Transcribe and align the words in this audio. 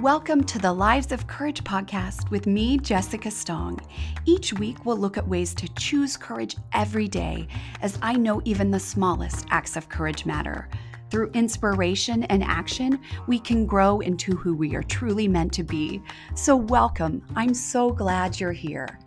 Welcome 0.00 0.44
to 0.44 0.58
the 0.58 0.72
Lives 0.72 1.12
of 1.12 1.26
Courage 1.26 1.62
podcast 1.62 2.30
with 2.30 2.46
me, 2.46 2.78
Jessica 2.78 3.30
Stong. 3.30 3.78
Each 4.24 4.50
week, 4.54 4.86
we'll 4.86 4.96
look 4.96 5.18
at 5.18 5.28
ways 5.28 5.52
to 5.52 5.68
choose 5.74 6.16
courage 6.16 6.56
every 6.72 7.06
day, 7.06 7.46
as 7.82 7.98
I 8.00 8.14
know 8.14 8.40
even 8.46 8.70
the 8.70 8.80
smallest 8.80 9.44
acts 9.50 9.76
of 9.76 9.90
courage 9.90 10.24
matter. 10.24 10.70
Through 11.10 11.32
inspiration 11.32 12.24
and 12.24 12.42
action, 12.42 12.98
we 13.26 13.38
can 13.38 13.66
grow 13.66 14.00
into 14.00 14.34
who 14.36 14.56
we 14.56 14.74
are 14.74 14.82
truly 14.82 15.28
meant 15.28 15.52
to 15.52 15.64
be. 15.64 16.00
So, 16.34 16.56
welcome. 16.56 17.22
I'm 17.36 17.52
so 17.52 17.90
glad 17.90 18.40
you're 18.40 18.52
here. 18.52 18.98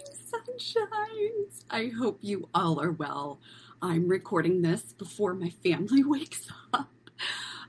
Sunshines! 0.00 1.64
I 1.68 1.92
hope 1.98 2.20
you 2.22 2.48
all 2.54 2.80
are 2.80 2.92
well. 2.92 3.40
I'm 3.82 4.08
recording 4.08 4.62
this 4.62 4.94
before 4.94 5.34
my 5.34 5.50
family 5.50 6.02
wakes 6.06 6.48
up. 6.72 6.88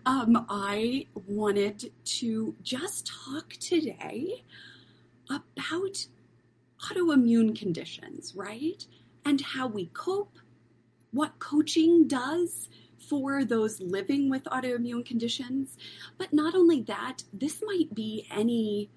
Um, 0.06 0.46
I 0.50 1.08
wanted 1.14 1.92
to 2.06 2.56
just 2.64 3.08
talk 3.08 3.54
today 3.54 4.44
about 5.30 6.08
autoimmune 6.90 7.58
conditions, 7.58 8.34
right? 8.36 8.86
And 9.26 9.42
how 9.42 9.68
we 9.68 9.88
cope, 9.88 10.38
what 11.12 11.40
coaching 11.40 12.08
does 12.08 12.70
for 12.98 13.44
those 13.46 13.80
living 13.80 14.30
with 14.30 14.44
autoimmune 14.46 15.06
conditions. 15.06 15.78
But 16.18 16.34
not 16.34 16.56
only 16.56 16.82
that, 16.84 17.24
this 17.34 17.62
might 17.66 17.94
be 17.94 18.28
any 18.32 18.90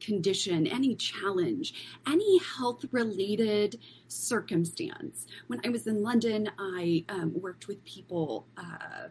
condition, 0.00 0.66
any 0.66 0.96
challenge, 0.96 1.74
any 2.06 2.38
health 2.38 2.84
related 2.90 3.78
circumstance. 4.08 5.26
When 5.46 5.60
I 5.64 5.68
was 5.68 5.86
in 5.86 6.02
London, 6.02 6.50
I 6.58 7.04
um, 7.08 7.32
worked 7.40 7.68
with 7.68 7.84
people 7.84 8.46
uh, 8.56 9.08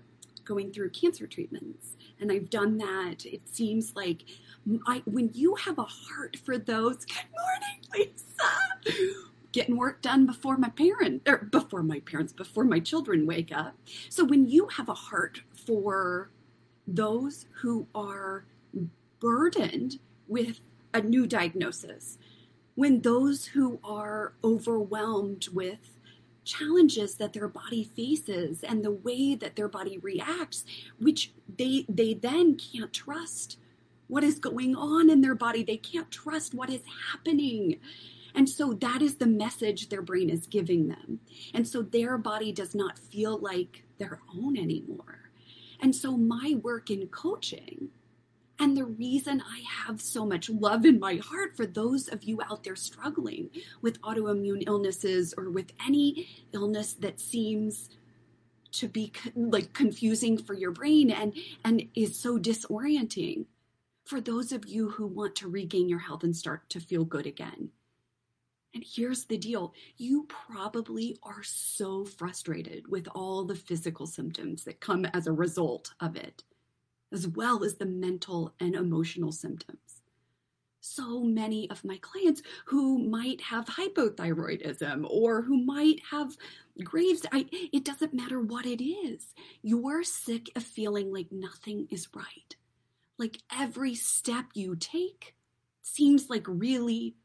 going 0.52 0.72
through 0.74 0.90
cancer 0.90 1.26
treatments, 1.28 1.96
and 2.20 2.30
I've 2.30 2.50
done 2.50 2.78
that. 2.80 3.26
It 3.26 3.42
seems 3.46 3.96
like 3.96 4.26
I, 4.86 5.02
when 5.06 5.30
you 5.34 5.56
have 5.56 5.80
a 5.80 5.86
heart 5.86 6.36
for 6.44 6.58
those, 6.58 7.06
good 7.06 7.30
morning, 7.32 8.14
Lisa. 8.86 9.22
Getting 9.54 9.78
work 9.78 10.02
done 10.02 10.26
before 10.26 10.58
my 10.58 10.70
parents, 10.70 11.24
or 11.26 11.38
before 11.38 11.84
my 11.84 12.02
parents, 12.02 12.34
before 12.34 12.66
my 12.66 12.80
children 12.80 13.26
wake 13.26 13.52
up. 13.56 13.76
So 14.10 14.26
when 14.26 14.50
you 14.50 14.68
have 14.78 14.90
a 14.90 14.94
heart 14.94 15.42
for 15.66 16.32
those 16.86 17.46
who 17.62 17.88
are 17.96 18.46
burdened 19.22 20.00
with 20.28 20.60
a 20.94 21.02
new 21.02 21.28
diagnosis, 21.28 22.18
when 22.76 23.02
those 23.02 23.46
who 23.48 23.80
are 23.84 24.34
overwhelmed 24.44 25.48
with 25.54 25.98
challenges 26.44 27.16
that 27.16 27.34
their 27.34 27.48
body 27.48 27.84
faces 27.84 28.64
and 28.64 28.84
the 28.84 28.92
way 28.92 29.36
that 29.36 29.56
their 29.56 29.68
body 29.68 29.98
reacts 30.00 30.66
which 31.00 31.34
they 31.58 31.86
they 31.88 32.14
then 32.14 32.58
can't 32.58 32.94
trust 32.94 33.58
what 34.08 34.24
is 34.26 34.40
going 34.40 34.76
on 34.76 35.10
in 35.10 35.22
their 35.22 35.36
body. 35.36 35.64
They 35.64 35.78
can't 35.78 36.12
trust 36.12 36.54
what 36.54 36.70
is 36.70 36.82
happening. 37.12 37.80
And 38.36 38.48
so 38.50 38.74
that 38.74 39.02
is 39.02 39.16
the 39.16 39.26
message 39.26 39.88
their 39.88 40.02
brain 40.02 40.30
is 40.30 40.48
giving 40.48 40.90
them. 40.90 41.20
And 41.54 41.66
so 41.66 41.82
their 41.82 42.18
body 42.18 42.52
does 42.52 42.76
not 42.76 43.00
feel 43.00 43.38
like 43.40 43.84
their 44.00 44.20
own 44.36 44.58
anymore. 44.58 45.32
And 45.80 45.96
so 45.96 46.18
my 46.18 46.58
work 46.62 46.90
in 46.90 47.08
coaching 47.08 47.90
and 48.62 48.78
the 48.78 48.86
reason 48.86 49.42
I 49.42 49.64
have 49.88 50.00
so 50.00 50.24
much 50.24 50.48
love 50.48 50.86
in 50.86 51.00
my 51.00 51.16
heart 51.16 51.58
for 51.58 51.66
those 51.66 52.08
of 52.08 52.24
you 52.24 52.40
out 52.44 52.64
there 52.64 52.76
struggling 52.76 53.50
with 53.82 54.00
autoimmune 54.04 54.64
illnesses 54.68 55.34
or 55.36 55.50
with 55.50 55.74
any 55.84 56.30
illness 56.54 56.94
that 56.94 57.20
seems 57.20 57.90
to 58.74 58.88
be 58.88 59.12
like 59.36 59.74
confusing 59.74 60.38
for 60.38 60.54
your 60.54 60.70
brain 60.70 61.10
and 61.10 61.34
and 61.66 61.88
is 61.96 62.16
so 62.16 62.38
disorienting 62.38 63.46
for 64.06 64.22
those 64.22 64.52
of 64.52 64.68
you 64.68 64.92
who 64.92 65.08
want 65.08 65.36
to 65.38 65.50
regain 65.50 65.90
your 65.90 66.00
health 66.00 66.24
and 66.24 66.36
start 66.36 66.70
to 66.70 66.80
feel 66.80 67.04
good 67.04 67.26
again. 67.26 67.70
And 68.76 68.84
here's 68.88 69.26
the 69.26 69.38
deal 69.38 69.74
you 69.98 70.28
probably 70.30 71.18
are 71.24 71.42
so 71.42 72.06
frustrated 72.06 72.88
with 72.88 73.08
all 73.16 73.44
the 73.44 73.56
physical 73.56 74.06
symptoms 74.06 74.64
that 74.66 74.80
come 74.80 75.06
as 75.06 75.26
a 75.26 75.34
result 75.34 75.96
of 76.00 76.16
it 76.16 76.44
as 77.12 77.28
well 77.28 77.64
as 77.64 77.76
the 77.76 77.86
mental 77.86 78.54
and 78.60 78.76
emotional 78.76 79.32
symptoms. 79.32 80.02
So 80.84 81.22
many 81.22 81.70
of 81.70 81.86
my 81.86 81.98
clients 82.02 82.42
who 82.66 82.98
might 82.98 83.40
have 83.42 83.66
hypothyroidism 83.66 85.06
or 85.08 85.44
who 85.44 85.64
might 85.64 86.02
have 86.10 86.36
Graves, 86.84 87.26
I, 87.32 87.46
it 87.72 87.86
doesn't 87.86 88.16
matter 88.16 88.42
what 88.42 88.66
it 88.66 88.84
is. 88.84 89.36
You're 89.62 90.04
sick 90.04 90.50
of 90.56 90.64
feeling 90.64 91.14
like 91.14 91.32
nothing 91.32 91.88
is 91.92 92.08
right. 92.16 92.56
Like 93.20 93.38
every 93.56 93.94
step 93.94 94.46
you 94.56 94.76
take 94.76 95.36
seems 95.84 96.30
like 96.32 96.46
really, 96.48 97.16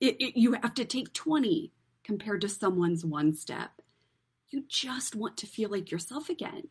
it, 0.00 0.16
it, 0.18 0.40
you 0.40 0.52
have 0.54 0.74
to 0.74 0.86
take 0.86 1.12
20 1.12 1.72
compared 2.04 2.40
to 2.40 2.48
someone's 2.48 3.04
one 3.04 3.34
step. 3.34 3.82
You 4.50 4.64
just 4.68 5.14
want 5.14 5.36
to 5.38 5.46
feel 5.46 5.68
like 5.70 5.90
yourself 5.90 6.30
again. 6.30 6.68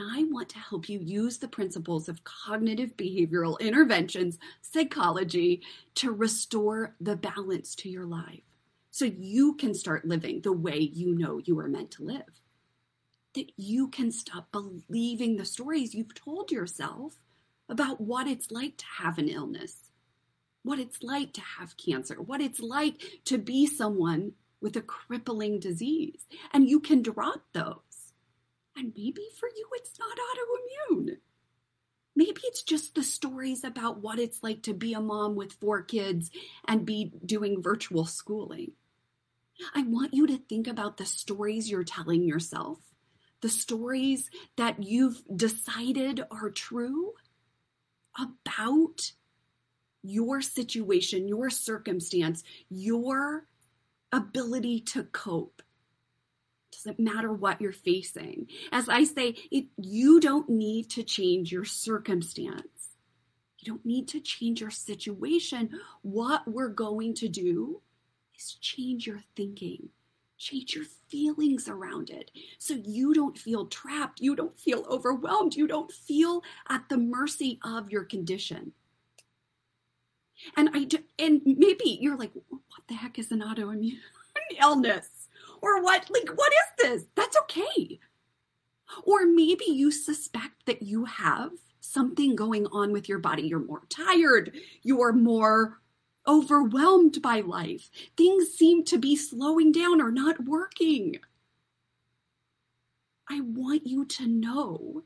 I 0.00 0.24
want 0.30 0.48
to 0.50 0.58
help 0.58 0.88
you 0.88 0.98
use 1.00 1.38
the 1.38 1.48
principles 1.48 2.08
of 2.08 2.24
cognitive 2.24 2.96
behavioral 2.96 3.58
interventions, 3.60 4.38
psychology, 4.62 5.62
to 5.96 6.12
restore 6.12 6.94
the 7.00 7.16
balance 7.16 7.74
to 7.76 7.88
your 7.88 8.06
life 8.06 8.42
so 8.90 9.04
you 9.04 9.54
can 9.54 9.74
start 9.74 10.06
living 10.06 10.40
the 10.40 10.52
way 10.52 10.78
you 10.78 11.14
know 11.16 11.40
you 11.44 11.58
are 11.58 11.68
meant 11.68 11.90
to 11.92 12.04
live. 12.04 12.40
That 13.34 13.52
you 13.56 13.88
can 13.88 14.10
stop 14.10 14.50
believing 14.50 15.36
the 15.36 15.44
stories 15.44 15.94
you've 15.94 16.14
told 16.14 16.50
yourself 16.50 17.20
about 17.68 18.00
what 18.00 18.26
it's 18.26 18.50
like 18.50 18.76
to 18.78 18.86
have 18.98 19.18
an 19.18 19.28
illness, 19.28 19.90
what 20.62 20.80
it's 20.80 21.02
like 21.02 21.32
to 21.34 21.40
have 21.58 21.76
cancer, 21.76 22.20
what 22.20 22.40
it's 22.40 22.60
like 22.60 23.20
to 23.26 23.38
be 23.38 23.66
someone 23.66 24.32
with 24.60 24.76
a 24.76 24.82
crippling 24.82 25.60
disease. 25.60 26.26
And 26.52 26.68
you 26.68 26.80
can 26.80 27.02
drop 27.02 27.42
those 27.52 27.76
and 28.76 28.92
maybe 28.96 29.26
for 29.38 29.48
you, 29.56 29.68
it's 29.74 29.98
not 29.98 30.16
autoimmune. 30.16 31.16
Maybe 32.16 32.40
it's 32.44 32.62
just 32.62 32.94
the 32.94 33.02
stories 33.02 33.64
about 33.64 34.02
what 34.02 34.18
it's 34.18 34.42
like 34.42 34.62
to 34.64 34.74
be 34.74 34.92
a 34.94 35.00
mom 35.00 35.36
with 35.36 35.52
four 35.54 35.82
kids 35.82 36.30
and 36.66 36.84
be 36.84 37.12
doing 37.24 37.62
virtual 37.62 38.04
schooling. 38.04 38.72
I 39.74 39.82
want 39.82 40.14
you 40.14 40.26
to 40.26 40.38
think 40.38 40.66
about 40.66 40.96
the 40.96 41.06
stories 41.06 41.70
you're 41.70 41.84
telling 41.84 42.24
yourself, 42.24 42.78
the 43.40 43.48
stories 43.48 44.30
that 44.56 44.82
you've 44.82 45.22
decided 45.34 46.24
are 46.30 46.50
true 46.50 47.12
about 48.18 49.12
your 50.02 50.40
situation, 50.40 51.28
your 51.28 51.50
circumstance, 51.50 52.42
your 52.68 53.46
ability 54.12 54.80
to 54.80 55.04
cope 55.04 55.62
doesn't 56.82 56.98
matter 56.98 57.32
what 57.32 57.60
you're 57.60 57.72
facing. 57.72 58.46
As 58.72 58.88
I 58.88 59.04
say, 59.04 59.36
it, 59.50 59.66
you 59.76 60.20
don't 60.20 60.48
need 60.48 60.90
to 60.90 61.02
change 61.02 61.52
your 61.52 61.64
circumstance. 61.64 62.90
You 63.58 63.72
don't 63.72 63.84
need 63.84 64.08
to 64.08 64.20
change 64.20 64.60
your 64.60 64.70
situation. 64.70 65.70
What 66.02 66.42
we're 66.46 66.68
going 66.68 67.14
to 67.14 67.28
do 67.28 67.82
is 68.38 68.54
change 68.60 69.06
your 69.06 69.20
thinking, 69.36 69.90
change 70.38 70.74
your 70.74 70.86
feelings 71.10 71.68
around 71.68 72.08
it. 72.08 72.30
So 72.58 72.74
you 72.74 73.12
don't 73.12 73.36
feel 73.36 73.66
trapped. 73.66 74.20
You 74.20 74.34
don't 74.34 74.58
feel 74.58 74.86
overwhelmed. 74.88 75.54
You 75.54 75.66
don't 75.66 75.92
feel 75.92 76.42
at 76.68 76.88
the 76.88 76.96
mercy 76.96 77.60
of 77.62 77.90
your 77.90 78.04
condition. 78.04 78.72
And 80.56 80.70
I 80.72 80.88
and 81.18 81.42
maybe 81.44 81.98
you're 82.00 82.16
like, 82.16 82.32
what 82.48 82.62
the 82.88 82.94
heck 82.94 83.18
is 83.18 83.30
an 83.30 83.40
autoimmune 83.40 83.98
illness? 84.62 85.19
Or 85.62 85.82
what? 85.82 86.10
Like, 86.10 86.30
what 86.34 86.52
is 86.52 86.84
this? 86.84 87.08
That's 87.14 87.36
okay. 87.42 88.00
Or 89.04 89.26
maybe 89.26 89.66
you 89.66 89.90
suspect 89.90 90.66
that 90.66 90.82
you 90.82 91.04
have 91.04 91.52
something 91.80 92.36
going 92.36 92.66
on 92.66 92.92
with 92.92 93.08
your 93.08 93.18
body. 93.18 93.42
You're 93.42 93.64
more 93.64 93.82
tired. 93.88 94.54
You're 94.82 95.12
more 95.12 95.80
overwhelmed 96.26 97.22
by 97.22 97.40
life. 97.40 97.90
Things 98.16 98.50
seem 98.50 98.84
to 98.84 98.98
be 98.98 99.16
slowing 99.16 99.72
down 99.72 100.00
or 100.00 100.10
not 100.10 100.44
working. 100.44 101.16
I 103.28 103.40
want 103.40 103.86
you 103.86 104.04
to 104.04 104.26
know 104.26 105.04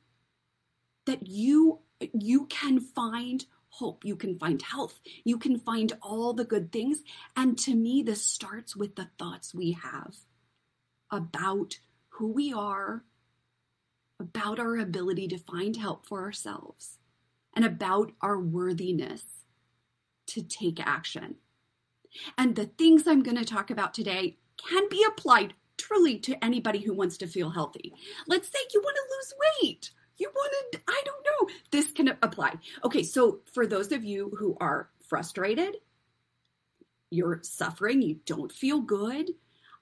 that 1.07 1.27
you 1.27 1.81
you 2.13 2.47
can 2.47 2.81
find 2.81 3.45
hope, 3.69 4.05
you 4.05 4.17
can 4.17 4.39
find 4.39 4.61
health, 4.63 5.01
you 5.25 5.39
can 5.39 5.59
find 5.59 5.93
all 6.03 6.33
the 6.33 6.45
good 6.45 6.73
things. 6.73 7.03
And 7.37 7.59
to 7.59 7.75
me, 7.75 8.03
this 8.03 8.23
starts 8.25 8.77
with 8.77 8.97
the 8.97 9.09
thoughts 9.19 9.55
we 9.55 9.73
have 9.73 10.17
about 11.15 11.79
who 12.09 12.33
we 12.33 12.53
are, 12.53 13.05
about 14.21 14.59
our 14.59 14.77
ability 14.77 15.29
to 15.29 15.39
find 15.39 15.77
help 15.77 16.07
for 16.07 16.23
ourselves, 16.23 16.99
and 17.55 17.65
about 17.65 18.13
our 18.21 18.39
worthiness 18.39 19.25
to 20.27 20.43
take 20.43 20.81
action. 20.81 21.37
And 22.39 22.55
the 22.55 22.67
things 22.67 23.07
I'm 23.07 23.23
going 23.23 23.37
to 23.37 23.45
talk 23.45 23.71
about 23.71 23.95
today 23.95 24.39
can 24.69 24.89
be 24.89 25.05
applied 25.07 25.55
truly 25.77 26.19
to 26.21 26.45
anybody 26.45 26.79
who 26.79 26.95
wants 26.95 27.17
to 27.19 27.27
feel 27.27 27.51
healthy. 27.51 27.93
Let's 28.27 28.49
say 28.49 28.59
you 28.73 28.81
want 28.81 28.97
to 28.97 29.15
lose 29.17 29.35
weight. 29.63 29.91
You 30.17 30.31
wanted, 30.33 30.81
I 30.87 31.03
don't 31.05 31.27
know. 31.27 31.55
This 31.73 31.91
can 31.91 32.09
apply. 32.23 32.55
Okay, 32.85 33.03
so 33.03 33.41
for 33.53 33.67
those 33.67 33.91
of 33.91 34.05
you 34.05 34.33
who 34.39 34.57
are 34.61 34.91
frustrated, 35.09 35.77
you're 37.11 37.41
suffering, 37.43 38.01
you 38.01 38.21
don't 38.25 38.53
feel 38.53 38.81
good, 38.81 39.31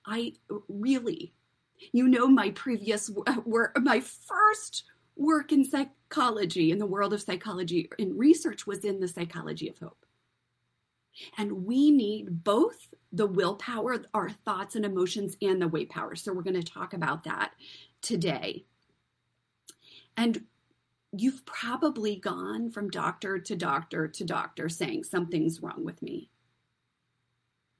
I 0.06 0.34
really, 0.68 1.32
you 1.92 2.08
know, 2.08 2.26
my 2.28 2.50
previous 2.50 3.10
uh, 3.26 3.36
work, 3.44 3.76
my 3.80 4.00
first 4.00 4.84
work 5.16 5.52
in 5.52 5.64
psychology, 5.64 6.70
in 6.70 6.78
the 6.78 6.86
world 6.86 7.12
of 7.12 7.22
psychology, 7.22 7.88
in 7.98 8.16
research 8.16 8.66
was 8.66 8.84
in 8.84 9.00
the 9.00 9.08
psychology 9.08 9.68
of 9.68 9.78
hope. 9.78 10.04
And 11.36 11.66
we 11.66 11.90
need 11.90 12.42
both 12.42 12.88
the 13.12 13.26
willpower, 13.26 14.04
our 14.14 14.30
thoughts 14.30 14.74
and 14.74 14.84
emotions, 14.84 15.36
and 15.42 15.60
the 15.60 15.68
waypower. 15.68 16.16
So 16.16 16.32
we're 16.32 16.42
going 16.42 16.60
to 16.60 16.62
talk 16.62 16.94
about 16.94 17.24
that 17.24 17.52
today. 18.00 18.64
And 20.16 20.46
you've 21.12 21.44
probably 21.44 22.16
gone 22.16 22.70
from 22.70 22.88
doctor 22.88 23.38
to 23.38 23.54
doctor 23.54 24.08
to 24.08 24.24
doctor 24.24 24.68
saying 24.68 25.04
something's 25.04 25.62
wrong 25.62 25.84
with 25.84 26.00
me. 26.02 26.30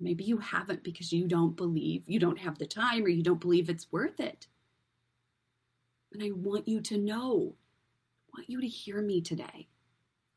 Maybe 0.02 0.24
you 0.24 0.38
haven't 0.38 0.82
because 0.82 1.12
you 1.12 1.28
don't 1.28 1.56
believe, 1.56 2.02
you 2.06 2.18
don't 2.18 2.38
have 2.38 2.58
the 2.58 2.66
time, 2.66 3.04
or 3.04 3.08
you 3.08 3.22
don't 3.22 3.40
believe 3.40 3.68
it's 3.68 3.90
worth 3.92 4.18
it. 4.20 4.46
And 6.12 6.22
I 6.22 6.30
want 6.32 6.68
you 6.68 6.80
to 6.80 6.98
know, 6.98 7.54
I 8.34 8.38
want 8.38 8.50
you 8.50 8.60
to 8.60 8.66
hear 8.66 9.00
me 9.00 9.20
today. 9.20 9.68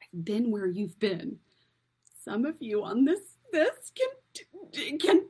I've 0.02 0.26
been 0.26 0.52
where 0.52 0.68
you've 0.68 1.00
been. 1.00 1.40
Some 2.24 2.46
of 2.46 2.56
you 2.60 2.84
on 2.84 3.06
this 3.06 3.22
this 3.52 3.92
can 3.96 4.98
can 5.00 5.22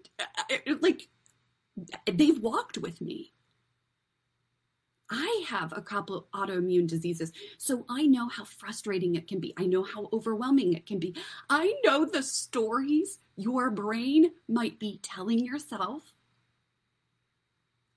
like 0.81 1.07
they've 2.11 2.39
walked 2.39 2.77
with 2.77 3.01
me. 3.01 3.33
I 5.09 5.45
have 5.49 5.71
a 5.75 5.81
couple 5.81 6.27
autoimmune 6.33 6.87
diseases, 6.87 7.31
so 7.57 7.85
I 7.89 8.07
know 8.07 8.27
how 8.27 8.43
frustrating 8.43 9.15
it 9.15 9.27
can 9.27 9.39
be. 9.39 9.53
I 9.57 9.65
know 9.65 9.83
how 9.83 10.09
overwhelming 10.11 10.73
it 10.73 10.85
can 10.85 10.99
be. 10.99 11.15
I 11.49 11.75
know 11.83 12.05
the 12.05 12.23
stories 12.23 13.19
your 13.35 13.69
brain 13.69 14.31
might 14.47 14.79
be 14.79 14.99
telling 15.03 15.39
yourself 15.39 16.13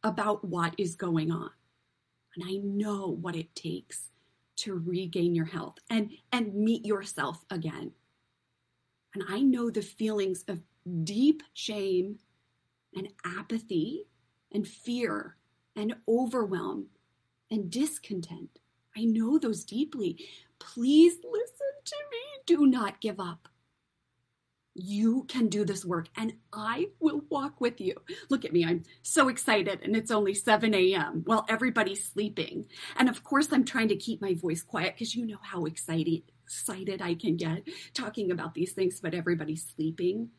about 0.02 0.44
what 0.44 0.74
is 0.78 0.96
going 0.96 1.30
on. 1.30 1.50
And 2.36 2.44
I 2.46 2.60
know 2.62 3.08
what 3.08 3.36
it 3.36 3.54
takes 3.54 4.10
to 4.56 4.74
regain 4.74 5.34
your 5.34 5.46
health 5.46 5.78
and 5.88 6.10
and 6.32 6.54
meet 6.54 6.84
yourself 6.84 7.44
again. 7.50 7.92
And 9.14 9.24
I 9.28 9.40
know 9.40 9.70
the 9.70 9.82
feelings 9.82 10.44
of 10.46 10.60
deep 11.04 11.42
shame 11.54 12.18
and 12.94 13.08
apathy 13.24 14.06
and 14.52 14.66
fear 14.66 15.36
and 15.74 15.94
overwhelm 16.08 16.86
and 17.50 17.70
discontent. 17.70 18.58
I 18.96 19.04
know 19.04 19.38
those 19.38 19.64
deeply. 19.64 20.26
Please 20.58 21.14
listen 21.24 21.72
to 21.84 21.96
me. 22.10 22.18
Do 22.46 22.66
not 22.66 23.00
give 23.00 23.20
up. 23.20 23.48
You 24.74 25.24
can 25.28 25.48
do 25.48 25.64
this 25.64 25.84
work 25.84 26.06
and 26.16 26.34
I 26.52 26.90
will 27.00 27.22
walk 27.30 27.60
with 27.60 27.80
you. 27.80 27.94
Look 28.30 28.44
at 28.44 28.52
me. 28.52 28.64
I'm 28.64 28.84
so 29.02 29.28
excited 29.28 29.80
and 29.82 29.96
it's 29.96 30.12
only 30.12 30.34
7 30.34 30.72
a.m. 30.72 31.22
while 31.24 31.44
everybody's 31.48 32.04
sleeping. 32.04 32.66
And 32.96 33.08
of 33.08 33.24
course, 33.24 33.48
I'm 33.50 33.64
trying 33.64 33.88
to 33.88 33.96
keep 33.96 34.22
my 34.22 34.34
voice 34.34 34.62
quiet 34.62 34.94
because 34.94 35.16
you 35.16 35.26
know 35.26 35.38
how 35.42 35.64
excited, 35.64 36.22
excited 36.44 37.02
I 37.02 37.14
can 37.14 37.36
get 37.36 37.62
talking 37.92 38.30
about 38.30 38.54
these 38.54 38.72
things, 38.72 39.00
but 39.00 39.14
everybody's 39.14 39.66
sleeping. 39.74 40.30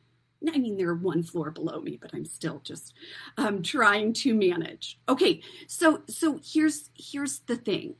I 0.47 0.57
mean, 0.57 0.77
they're 0.77 0.95
one 0.95 1.23
floor 1.23 1.51
below 1.51 1.81
me, 1.81 1.97
but 2.01 2.11
I'm 2.13 2.25
still 2.25 2.61
just 2.63 2.93
um, 3.37 3.61
trying 3.61 4.13
to 4.13 4.33
manage. 4.33 4.97
Okay, 5.09 5.41
so 5.67 6.01
so 6.07 6.39
here's 6.43 6.89
here's 6.93 7.39
the 7.39 7.57
thing. 7.57 7.95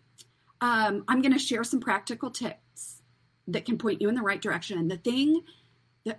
Um, 0.61 1.03
I'm 1.07 1.21
going 1.21 1.33
to 1.33 1.39
share 1.39 1.63
some 1.63 1.79
practical 1.79 2.29
tips 2.31 3.01
that 3.47 3.65
can 3.65 3.77
point 3.77 4.01
you 4.01 4.09
in 4.09 4.15
the 4.15 4.21
right 4.21 4.41
direction. 4.41 4.77
And 4.77 4.89
the 4.89 4.97
thing, 4.97 5.41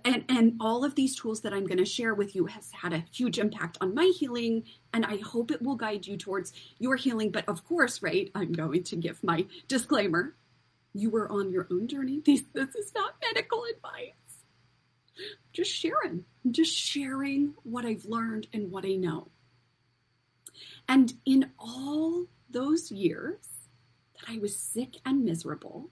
and 0.05 0.25
and 0.29 0.57
all 0.59 0.83
of 0.83 0.93
these 0.93 1.15
tools 1.15 1.41
that 1.41 1.53
I'm 1.53 1.65
going 1.65 1.77
to 1.79 1.85
share 1.85 2.13
with 2.13 2.35
you 2.35 2.45
has 2.45 2.71
had 2.71 2.93
a 2.93 3.03
huge 3.11 3.39
impact 3.39 3.79
on 3.81 3.95
my 3.95 4.11
healing, 4.15 4.63
and 4.93 5.05
I 5.05 5.17
hope 5.17 5.49
it 5.49 5.61
will 5.61 5.75
guide 5.75 6.05
you 6.05 6.17
towards 6.17 6.53
your 6.77 6.97
healing. 6.97 7.31
But 7.31 7.49
of 7.49 7.65
course, 7.65 8.03
right, 8.03 8.29
I'm 8.35 8.51
going 8.51 8.83
to 8.83 8.95
give 8.95 9.23
my 9.23 9.47
disclaimer. 9.67 10.35
You 10.93 11.09
were 11.09 11.31
on 11.31 11.51
your 11.51 11.67
own 11.71 11.87
journey. 11.87 12.21
This, 12.23 12.43
this 12.53 12.75
is 12.75 12.93
not 12.93 13.15
medical 13.21 13.63
advice 13.63 14.20
just 15.53 15.71
sharing, 15.71 16.25
just 16.49 16.75
sharing 16.75 17.53
what 17.63 17.85
I've 17.85 18.05
learned 18.05 18.47
and 18.53 18.71
what 18.71 18.85
I 18.85 18.95
know. 18.95 19.27
And 20.87 21.13
in 21.25 21.51
all 21.59 22.25
those 22.49 22.91
years 22.91 23.47
that 24.15 24.33
I 24.33 24.37
was 24.37 24.57
sick 24.57 24.97
and 25.05 25.23
miserable, 25.23 25.89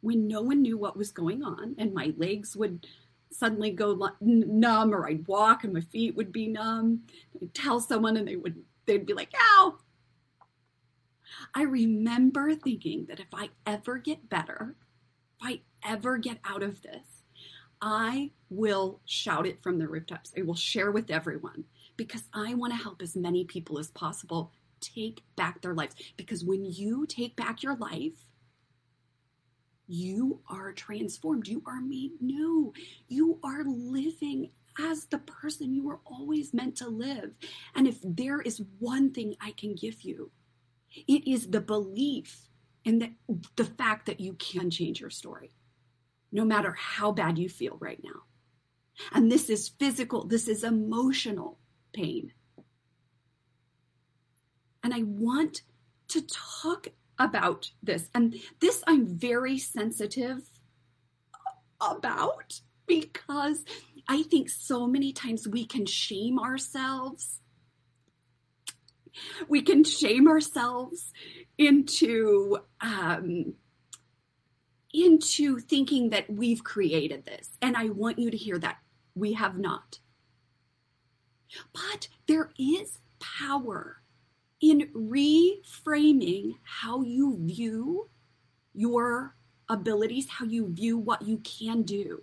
when 0.00 0.28
no 0.28 0.42
one 0.42 0.62
knew 0.62 0.76
what 0.76 0.96
was 0.96 1.12
going 1.12 1.42
on 1.42 1.74
and 1.78 1.94
my 1.94 2.12
legs 2.16 2.54
would 2.54 2.86
suddenly 3.30 3.70
go 3.70 4.10
numb 4.20 4.94
or 4.94 5.08
I'd 5.08 5.26
walk 5.26 5.64
and 5.64 5.72
my 5.72 5.80
feet 5.80 6.14
would 6.14 6.30
be 6.30 6.46
numb, 6.46 7.02
I'd 7.40 7.54
tell 7.54 7.80
someone 7.80 8.16
and 8.16 8.28
they 8.28 8.36
would 8.36 8.62
they'd 8.86 9.06
be 9.06 9.14
like, 9.14 9.32
"Ow." 9.34 9.78
I 11.54 11.62
remember 11.62 12.54
thinking 12.54 13.06
that 13.06 13.20
if 13.20 13.28
I 13.32 13.50
ever 13.66 13.98
get 13.98 14.28
better, 14.28 14.76
if 15.40 15.46
I 15.46 15.60
ever 15.84 16.18
get 16.18 16.38
out 16.44 16.62
of 16.62 16.82
this, 16.82 17.13
I 17.86 18.30
will 18.48 19.02
shout 19.04 19.46
it 19.46 19.62
from 19.62 19.78
the 19.78 19.86
rooftops. 19.86 20.32
I 20.38 20.40
will 20.40 20.54
share 20.54 20.90
with 20.90 21.10
everyone 21.10 21.64
because 21.98 22.22
I 22.32 22.54
want 22.54 22.72
to 22.72 22.82
help 22.82 23.02
as 23.02 23.14
many 23.14 23.44
people 23.44 23.78
as 23.78 23.90
possible 23.90 24.52
take 24.80 25.22
back 25.36 25.60
their 25.60 25.74
lives. 25.74 25.94
Because 26.16 26.42
when 26.42 26.64
you 26.64 27.04
take 27.06 27.36
back 27.36 27.62
your 27.62 27.76
life, 27.76 28.30
you 29.86 30.40
are 30.48 30.72
transformed. 30.72 31.46
You 31.46 31.62
are 31.66 31.82
made 31.82 32.22
new. 32.22 32.72
You 33.06 33.38
are 33.44 33.64
living 33.64 34.52
as 34.80 35.04
the 35.04 35.18
person 35.18 35.74
you 35.74 35.84
were 35.84 36.00
always 36.06 36.54
meant 36.54 36.76
to 36.76 36.88
live. 36.88 37.34
And 37.74 37.86
if 37.86 37.98
there 38.02 38.40
is 38.40 38.62
one 38.78 39.10
thing 39.10 39.36
I 39.42 39.50
can 39.50 39.74
give 39.74 40.00
you, 40.00 40.30
it 41.06 41.30
is 41.30 41.48
the 41.48 41.60
belief 41.60 42.48
and 42.86 43.02
the, 43.02 43.10
the 43.56 43.66
fact 43.66 44.06
that 44.06 44.20
you 44.20 44.32
can 44.34 44.70
change 44.70 45.02
your 45.02 45.10
story 45.10 45.50
no 46.34 46.44
matter 46.44 46.74
how 46.76 47.12
bad 47.12 47.38
you 47.38 47.48
feel 47.48 47.78
right 47.80 48.00
now. 48.02 48.22
And 49.12 49.30
this 49.30 49.48
is 49.48 49.68
physical, 49.68 50.26
this 50.26 50.48
is 50.48 50.64
emotional 50.64 51.58
pain. 51.94 52.32
And 54.82 54.92
I 54.92 55.04
want 55.04 55.62
to 56.08 56.20
talk 56.62 56.88
about 57.18 57.70
this. 57.82 58.10
And 58.14 58.34
this 58.60 58.82
I'm 58.86 59.06
very 59.06 59.58
sensitive 59.58 60.42
about 61.80 62.60
because 62.86 63.64
I 64.08 64.24
think 64.24 64.50
so 64.50 64.86
many 64.86 65.12
times 65.12 65.46
we 65.48 65.64
can 65.64 65.86
shame 65.86 66.38
ourselves. 66.38 67.40
We 69.48 69.62
can 69.62 69.84
shame 69.84 70.26
ourselves 70.26 71.12
into 71.56 72.58
um, 72.80 73.54
into 74.94 75.58
thinking 75.58 76.10
that 76.10 76.30
we've 76.30 76.64
created 76.64 77.24
this. 77.24 77.50
And 77.60 77.76
I 77.76 77.88
want 77.88 78.18
you 78.18 78.30
to 78.30 78.36
hear 78.36 78.58
that. 78.58 78.78
We 79.14 79.34
have 79.34 79.58
not. 79.58 79.98
But 81.72 82.08
there 82.26 82.50
is 82.58 82.98
power 83.20 84.02
in 84.60 84.88
reframing 84.94 86.54
how 86.62 87.02
you 87.02 87.38
view 87.40 88.08
your 88.72 89.36
abilities, 89.68 90.28
how 90.28 90.46
you 90.46 90.72
view 90.72 90.98
what 90.98 91.22
you 91.22 91.38
can 91.38 91.82
do. 91.82 92.22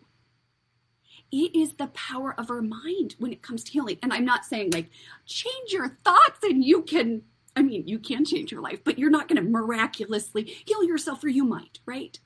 It 1.32 1.56
is 1.56 1.74
the 1.74 1.88
power 1.88 2.36
of 2.38 2.50
our 2.50 2.62
mind 2.62 3.16
when 3.20 3.32
it 3.32 3.42
comes 3.42 3.63
to 3.63 3.72
healing. 3.72 3.98
And 4.04 4.12
I'm 4.12 4.25
not 4.25 4.46
saying 4.46 4.72
like 4.72 4.90
change 5.25 5.72
your 5.72 5.98
thoughts 6.04 6.40
and 6.44 6.63
you 6.63 6.82
can, 6.82 7.22
I 7.56 7.62
mean, 7.62 7.88
you 7.88 8.00
can 8.00 8.25
change 8.25 8.51
your 8.51 8.62
life, 8.62 8.84
but 8.84 9.00
you're 9.00 9.10
not 9.10 9.28
going 9.28 9.42
to 9.42 9.50
miraculously 9.50 10.44
heal 10.66 10.84
yourself, 10.84 11.24
or 11.24 11.30
you 11.30 11.46
might, 11.46 11.80
right? 11.86 12.20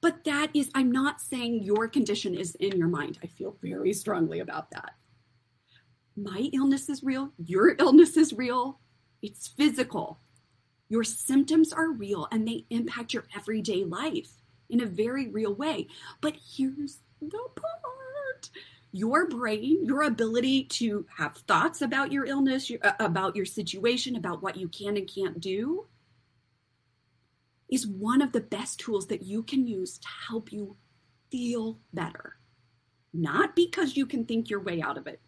But 0.00 0.24
that 0.24 0.50
is, 0.54 0.70
I'm 0.74 0.92
not 0.92 1.20
saying 1.20 1.62
your 1.62 1.88
condition 1.88 2.34
is 2.34 2.54
in 2.56 2.76
your 2.76 2.88
mind. 2.88 3.18
I 3.22 3.26
feel 3.26 3.56
very 3.62 3.92
strongly 3.92 4.40
about 4.40 4.70
that. 4.70 4.94
My 6.16 6.50
illness 6.52 6.88
is 6.88 7.02
real. 7.02 7.32
Your 7.38 7.74
illness 7.78 8.16
is 8.16 8.32
real. 8.32 8.80
It's 9.22 9.48
physical. 9.48 10.20
Your 10.88 11.04
symptoms 11.04 11.72
are 11.72 11.90
real 11.90 12.28
and 12.32 12.46
they 12.46 12.64
impact 12.70 13.12
your 13.12 13.24
everyday 13.36 13.84
life 13.84 14.30
in 14.70 14.80
a 14.80 14.86
very 14.86 15.28
real 15.28 15.54
way. 15.54 15.88
But 16.20 16.36
here's 16.56 16.98
the 17.20 17.38
part 17.56 18.50
your 18.92 19.28
brain, 19.28 19.84
your 19.84 20.02
ability 20.02 20.64
to 20.64 21.04
have 21.18 21.36
thoughts 21.36 21.82
about 21.82 22.10
your 22.10 22.24
illness, 22.24 22.70
uh, 22.82 22.92
about 23.00 23.36
your 23.36 23.44
situation, 23.44 24.16
about 24.16 24.42
what 24.42 24.56
you 24.56 24.66
can 24.68 24.96
and 24.96 25.06
can't 25.06 25.40
do, 25.40 25.86
is 27.70 27.86
one 27.86 28.22
of 28.22 28.32
the 28.32 28.40
best 28.40 28.80
tools 28.80 29.06
that 29.08 29.22
you 29.22 29.42
can 29.42 29.66
use 29.66 29.98
to 29.98 30.08
help 30.28 30.52
you 30.52 30.76
feel 31.30 31.78
better. 31.92 32.36
Not 33.12 33.56
because 33.56 33.96
you 33.96 34.06
can 34.06 34.24
think 34.24 34.50
your 34.50 34.60
way 34.60 34.80
out 34.80 34.98
of 34.98 35.06
it, 35.06 35.20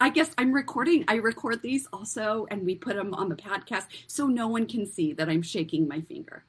I 0.00 0.10
guess 0.10 0.30
I'm 0.38 0.52
recording. 0.52 1.04
I 1.08 1.16
record 1.16 1.62
these 1.62 1.86
also, 1.92 2.46
and 2.50 2.64
we 2.64 2.74
put 2.74 2.96
them 2.96 3.14
on 3.14 3.28
the 3.28 3.36
podcast 3.36 3.86
so 4.06 4.26
no 4.26 4.48
one 4.48 4.66
can 4.66 4.86
see 4.86 5.12
that 5.14 5.28
I'm 5.28 5.42
shaking 5.42 5.86
my 5.86 6.00
finger 6.00 6.44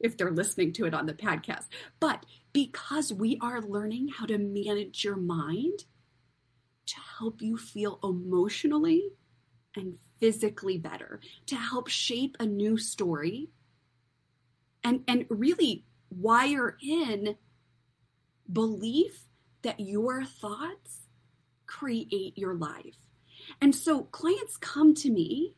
if 0.00 0.16
they're 0.16 0.32
listening 0.32 0.72
to 0.74 0.86
it 0.86 0.94
on 0.94 1.06
the 1.06 1.14
podcast. 1.14 1.66
But 2.00 2.26
because 2.52 3.12
we 3.12 3.38
are 3.40 3.62
learning 3.62 4.08
how 4.08 4.26
to 4.26 4.38
manage 4.38 5.04
your 5.04 5.16
mind 5.16 5.84
to 6.86 6.96
help 7.18 7.40
you 7.40 7.56
feel 7.56 8.00
emotionally 8.02 9.10
and 9.76 9.94
physically 10.18 10.78
better, 10.78 11.20
to 11.46 11.56
help 11.56 11.88
shape 11.88 12.36
a 12.40 12.46
new 12.46 12.76
story 12.76 13.50
and, 14.84 15.02
and 15.06 15.26
really 15.28 15.84
wire 16.10 16.76
in 16.82 17.36
belief 18.52 19.24
that 19.62 19.80
your 19.80 20.24
thoughts 20.24 21.02
create 21.66 22.36
your 22.36 22.54
life. 22.54 22.96
And 23.60 23.74
so 23.74 24.04
clients 24.04 24.56
come 24.56 24.94
to 24.96 25.10
me 25.10 25.54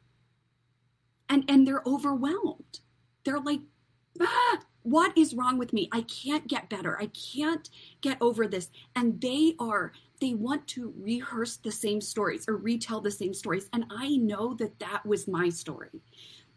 and, 1.28 1.44
and 1.48 1.66
they're 1.66 1.82
overwhelmed. 1.86 2.80
They're 3.24 3.40
like, 3.40 3.60
ah, 4.20 4.58
what 4.82 5.16
is 5.16 5.34
wrong 5.34 5.58
with 5.58 5.72
me? 5.72 5.88
I 5.90 6.02
can't 6.02 6.46
get 6.46 6.68
better. 6.68 6.98
I 7.00 7.06
can't 7.06 7.68
get 8.02 8.18
over 8.20 8.46
this. 8.46 8.70
And 8.94 9.20
they 9.20 9.54
are, 9.58 9.92
they 10.20 10.34
want 10.34 10.68
to 10.68 10.92
rehearse 10.96 11.56
the 11.56 11.72
same 11.72 12.00
stories 12.00 12.44
or 12.46 12.56
retell 12.56 13.00
the 13.00 13.10
same 13.10 13.32
stories. 13.32 13.68
And 13.72 13.86
I 13.90 14.16
know 14.16 14.54
that 14.54 14.78
that 14.80 15.04
was 15.06 15.26
my 15.26 15.48
story. 15.48 16.02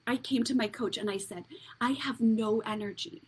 I 0.07 0.15
came 0.15 0.43
to 0.45 0.55
my 0.55 0.69
coach 0.69 0.97
and 0.97 1.09
I 1.09 1.17
said, 1.17 1.43
I 1.81 1.91
have 1.91 2.21
no 2.21 2.61
energy. 2.65 3.23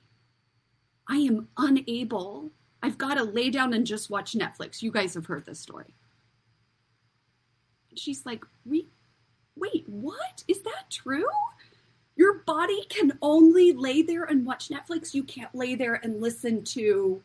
I 1.07 1.17
am 1.17 1.49
unable. 1.57 2.51
I've 2.81 2.97
got 2.97 3.15
to 3.15 3.23
lay 3.23 3.49
down 3.49 3.73
and 3.73 3.85
just 3.85 4.09
watch 4.09 4.33
Netflix. 4.33 4.81
You 4.81 4.91
guys 4.91 5.13
have 5.15 5.25
heard 5.25 5.45
this 5.45 5.59
story. 5.59 5.93
She's 7.95 8.25
like, 8.25 8.45
We 8.65 8.87
wait, 9.57 9.83
what? 9.87 10.43
Is 10.47 10.61
that 10.61 10.89
true? 10.89 11.25
Your 12.15 12.39
body 12.45 12.85
can 12.89 13.17
only 13.21 13.73
lay 13.73 14.01
there 14.01 14.23
and 14.23 14.45
watch 14.45 14.69
Netflix. 14.69 15.13
You 15.13 15.23
can't 15.23 15.53
lay 15.53 15.75
there 15.75 15.95
and 15.95 16.21
listen 16.21 16.63
to 16.65 17.21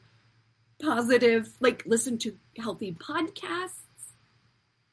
positive, 0.80 1.52
like 1.60 1.84
listen 1.86 2.18
to 2.18 2.36
healthy 2.56 2.92
podcasts. 2.92 3.80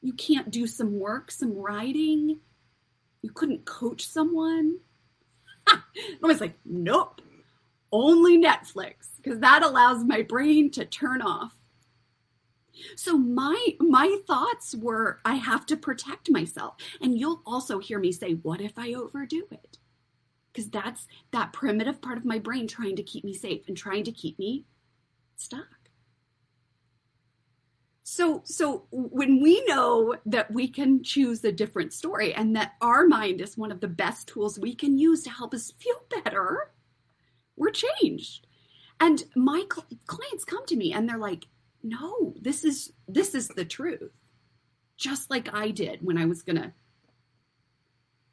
You 0.00 0.12
can't 0.12 0.50
do 0.50 0.66
some 0.66 0.98
work, 0.98 1.30
some 1.30 1.56
writing. 1.56 2.38
You 3.22 3.30
couldn't 3.30 3.64
coach 3.64 4.06
someone. 4.06 4.78
I 5.66 5.80
was 6.22 6.40
like, 6.40 6.54
nope, 6.64 7.20
only 7.92 8.36
Netflix, 8.36 9.16
because 9.16 9.38
that 9.40 9.62
allows 9.62 10.04
my 10.04 10.22
brain 10.22 10.70
to 10.72 10.84
turn 10.84 11.22
off. 11.22 11.54
So 12.96 13.16
my 13.16 13.76
my 13.78 14.18
thoughts 14.26 14.74
were 14.74 15.20
I 15.24 15.34
have 15.34 15.66
to 15.66 15.76
protect 15.76 16.30
myself. 16.30 16.74
And 17.00 17.18
you'll 17.18 17.42
also 17.46 17.78
hear 17.78 17.98
me 17.98 18.10
say, 18.12 18.32
what 18.32 18.60
if 18.60 18.78
I 18.78 18.94
overdo 18.94 19.46
it? 19.50 19.78
because 20.52 20.70
that's 20.70 21.06
that 21.30 21.52
primitive 21.52 22.00
part 22.02 22.18
of 22.18 22.24
my 22.24 22.38
brain 22.38 22.66
trying 22.66 22.96
to 22.96 23.02
keep 23.02 23.24
me 23.24 23.34
safe 23.34 23.66
and 23.68 23.76
trying 23.76 24.04
to 24.04 24.12
keep 24.12 24.38
me 24.38 24.64
stuck. 25.36 25.81
So, 28.04 28.42
so 28.44 28.86
when 28.90 29.40
we 29.40 29.64
know 29.66 30.16
that 30.26 30.50
we 30.50 30.66
can 30.68 31.04
choose 31.04 31.44
a 31.44 31.52
different 31.52 31.92
story 31.92 32.34
and 32.34 32.56
that 32.56 32.72
our 32.80 33.06
mind 33.06 33.40
is 33.40 33.56
one 33.56 33.70
of 33.70 33.80
the 33.80 33.88
best 33.88 34.26
tools 34.28 34.58
we 34.58 34.74
can 34.74 34.98
use 34.98 35.22
to 35.22 35.30
help 35.30 35.54
us 35.54 35.72
feel 35.78 36.02
better, 36.24 36.72
we're 37.56 37.70
changed. 37.70 38.46
And 38.98 39.24
my 39.36 39.64
cl- 39.72 39.86
clients 40.06 40.44
come 40.44 40.66
to 40.66 40.76
me 40.76 40.92
and 40.92 41.08
they're 41.08 41.18
like, 41.18 41.46
"No, 41.82 42.34
this 42.40 42.64
is 42.64 42.92
this 43.06 43.34
is 43.34 43.48
the 43.48 43.64
truth." 43.64 44.12
Just 44.96 45.30
like 45.30 45.52
I 45.54 45.70
did 45.70 46.02
when 46.02 46.18
I 46.18 46.26
was 46.26 46.42
to 46.44 46.72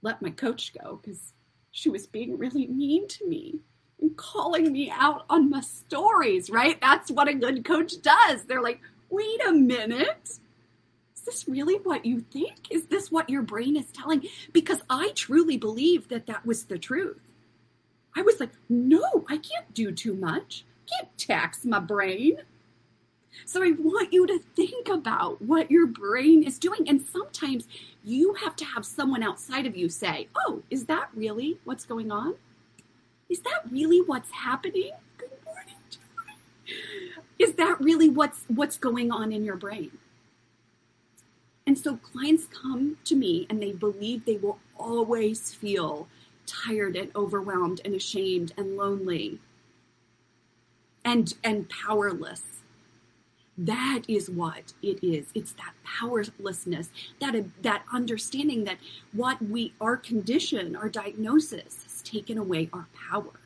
let 0.01 0.21
my 0.21 0.29
coach 0.29 0.73
go 0.73 0.97
cuz 0.97 1.33
she 1.71 1.89
was 1.89 2.07
being 2.07 2.37
really 2.37 2.67
mean 2.67 3.07
to 3.07 3.27
me 3.27 3.61
and 3.99 4.15
calling 4.17 4.71
me 4.71 4.89
out 4.89 5.25
on 5.29 5.49
my 5.49 5.61
stories, 5.61 6.49
right? 6.49 6.79
That's 6.81 7.11
what 7.11 7.27
a 7.27 7.33
good 7.33 7.65
coach 7.65 8.01
does. 8.01 8.45
They're 8.45 8.61
like, 8.61 8.81
wait 9.09 9.41
a 9.47 9.51
minute. 9.51 10.39
Is 11.15 11.21
this 11.25 11.47
really 11.47 11.75
what 11.75 12.05
you 12.05 12.21
think? 12.21 12.71
Is 12.71 12.87
this 12.87 13.11
what 13.11 13.29
your 13.29 13.41
brain 13.41 13.75
is 13.75 13.91
telling? 13.91 14.27
Because 14.53 14.81
I 14.89 15.11
truly 15.15 15.57
believe 15.57 16.07
that 16.09 16.27
that 16.27 16.45
was 16.45 16.65
the 16.65 16.77
truth. 16.77 17.19
I 18.15 18.21
was 18.21 18.39
like, 18.39 18.51
no, 18.67 19.25
I 19.29 19.37
can't 19.37 19.73
do 19.73 19.91
too 19.91 20.13
much. 20.13 20.65
Can't 20.91 21.17
tax 21.17 21.65
my 21.65 21.79
brain. 21.79 22.39
So 23.45 23.63
I 23.63 23.71
want 23.77 24.11
you 24.11 24.25
to 24.27 24.39
think 24.55 24.89
about 24.89 25.41
what 25.41 25.69
your 25.71 25.87
brain 25.87 26.43
is 26.43 26.57
doing. 26.57 26.87
And 26.87 27.05
sometimes 27.05 27.67
you 28.03 28.33
have 28.35 28.55
to 28.57 28.65
have 28.65 28.85
someone 28.85 29.23
outside 29.23 29.65
of 29.65 29.77
you 29.77 29.89
say, 29.89 30.27
Oh, 30.35 30.63
is 30.69 30.85
that 30.85 31.09
really 31.13 31.59
what's 31.63 31.85
going 31.85 32.11
on? 32.11 32.35
Is 33.29 33.41
that 33.41 33.61
really 33.69 34.01
what's 34.01 34.31
happening? 34.31 34.91
Good 35.17 35.29
morning, 35.45 35.75
Is 37.39 37.53
that 37.53 37.79
really 37.79 38.09
what's 38.09 38.41
what's 38.47 38.77
going 38.77 39.11
on 39.11 39.31
in 39.31 39.43
your 39.45 39.55
brain? 39.55 39.97
And 41.65 41.77
so 41.77 41.97
clients 41.97 42.45
come 42.45 42.97
to 43.05 43.15
me 43.15 43.47
and 43.49 43.61
they 43.61 43.71
believe 43.71 44.25
they 44.25 44.37
will 44.37 44.59
always 44.77 45.53
feel 45.53 46.07
tired 46.45 46.95
and 46.95 47.11
overwhelmed 47.15 47.79
and 47.85 47.95
ashamed 47.95 48.53
and 48.57 48.75
lonely 48.75 49.39
and 51.05 51.33
and 51.43 51.69
powerless 51.69 52.59
that 53.59 54.03
is 54.07 54.29
what 54.29 54.71
it 54.81 55.03
is. 55.03 55.27
It's 55.35 55.51
that 55.53 55.73
powerlessness, 55.83 56.89
that 57.19 57.35
that 57.61 57.83
understanding 57.93 58.63
that 58.63 58.77
what 59.11 59.41
we 59.41 59.73
our 59.81 59.97
condition, 59.97 60.77
our 60.77 60.87
diagnosis 60.87 61.83
has 61.83 62.01
taken 62.01 62.37
away 62.37 62.69
our 62.71 62.87
power. 63.11 63.38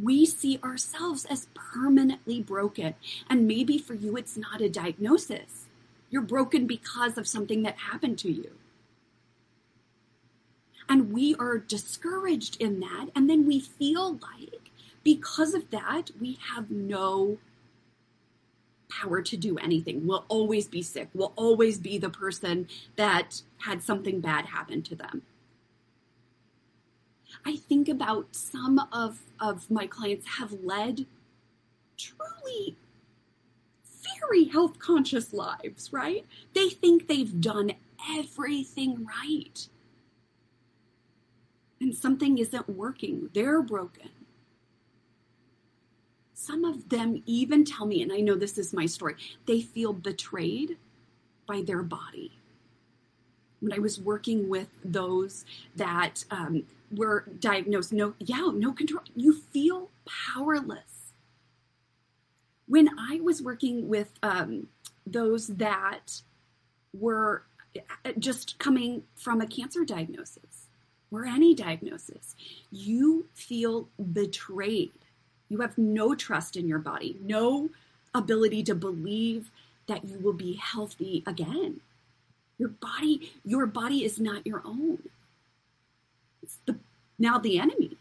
We 0.00 0.24
see 0.26 0.58
ourselves 0.62 1.24
as 1.26 1.48
permanently 1.54 2.40
broken. 2.40 2.94
And 3.28 3.46
maybe 3.46 3.78
for 3.78 3.94
you 3.94 4.16
it's 4.16 4.36
not 4.36 4.60
a 4.60 4.68
diagnosis. 4.68 5.66
You're 6.10 6.22
broken 6.22 6.66
because 6.66 7.18
of 7.18 7.26
something 7.26 7.62
that 7.62 7.76
happened 7.76 8.18
to 8.20 8.30
you. 8.30 8.52
And 10.88 11.12
we 11.12 11.34
are 11.36 11.58
discouraged 11.58 12.60
in 12.60 12.80
that. 12.80 13.06
And 13.14 13.28
then 13.28 13.46
we 13.46 13.60
feel 13.60 14.12
like 14.14 14.70
because 15.04 15.54
of 15.54 15.70
that, 15.70 16.10
we 16.20 16.38
have 16.54 16.70
no 16.70 17.38
power 18.90 19.22
to 19.22 19.36
do 19.36 19.56
anything. 19.58 20.06
We'll 20.06 20.26
always 20.28 20.68
be 20.68 20.82
sick. 20.82 21.08
We'll 21.14 21.32
always 21.36 21.78
be 21.78 21.98
the 21.98 22.10
person 22.10 22.68
that 22.96 23.42
had 23.58 23.82
something 23.82 24.20
bad 24.20 24.46
happen 24.46 24.82
to 24.82 24.94
them. 24.94 25.22
I 27.44 27.56
think 27.56 27.88
about 27.88 28.34
some 28.34 28.80
of, 28.92 29.20
of 29.40 29.70
my 29.70 29.86
clients 29.86 30.26
have 30.38 30.52
led 30.62 31.06
truly 31.96 32.76
very 34.20 34.44
health 34.44 34.78
conscious 34.78 35.32
lives, 35.32 35.92
right? 35.92 36.26
They 36.54 36.68
think 36.68 37.06
they've 37.06 37.40
done 37.40 37.72
everything 38.16 39.06
right. 39.06 39.68
And 41.80 41.94
something 41.94 42.38
isn't 42.38 42.68
working. 42.68 43.30
They're 43.32 43.62
broken 43.62 44.10
some 46.42 46.64
of 46.64 46.88
them 46.88 47.22
even 47.24 47.64
tell 47.64 47.86
me, 47.86 48.02
and 48.02 48.12
I 48.12 48.18
know 48.18 48.34
this 48.34 48.58
is 48.58 48.72
my 48.72 48.86
story, 48.86 49.14
they 49.46 49.60
feel 49.60 49.92
betrayed 49.92 50.76
by 51.46 51.62
their 51.62 51.82
body. 51.82 52.32
When 53.60 53.72
I 53.72 53.78
was 53.78 54.00
working 54.00 54.48
with 54.48 54.68
those 54.84 55.44
that 55.76 56.24
um, 56.32 56.64
were 56.94 57.26
diagnosed, 57.38 57.92
no, 57.92 58.14
yeah, 58.18 58.50
no 58.54 58.72
control, 58.72 59.02
you 59.14 59.32
feel 59.32 59.90
powerless. 60.34 61.12
When 62.66 62.88
I 62.98 63.20
was 63.20 63.42
working 63.42 63.88
with 63.88 64.12
um, 64.22 64.68
those 65.06 65.48
that 65.48 66.22
were 66.92 67.42
uh, 68.04 68.12
just 68.18 68.58
coming 68.58 69.02
from 69.16 69.40
a 69.40 69.46
cancer 69.46 69.84
diagnosis 69.84 70.68
or 71.10 71.24
any 71.24 71.54
diagnosis, 71.54 72.34
you 72.70 73.26
feel 73.34 73.88
betrayed 74.12 74.92
you 75.52 75.60
have 75.60 75.76
no 75.76 76.14
trust 76.14 76.56
in 76.56 76.66
your 76.66 76.78
body, 76.78 77.18
no 77.20 77.68
ability 78.14 78.62
to 78.62 78.74
believe 78.74 79.50
that 79.86 80.02
you 80.02 80.18
will 80.18 80.32
be 80.32 80.54
healthy 80.54 81.22
again. 81.26 81.82
Your 82.58 82.70
body, 82.70 83.32
your 83.44 83.66
body 83.66 84.02
is 84.02 84.18
not 84.18 84.46
your 84.46 84.62
own. 84.64 85.10
The 86.66 86.76
now 87.18 87.38
the 87.38 87.58
enemy. 87.58 87.96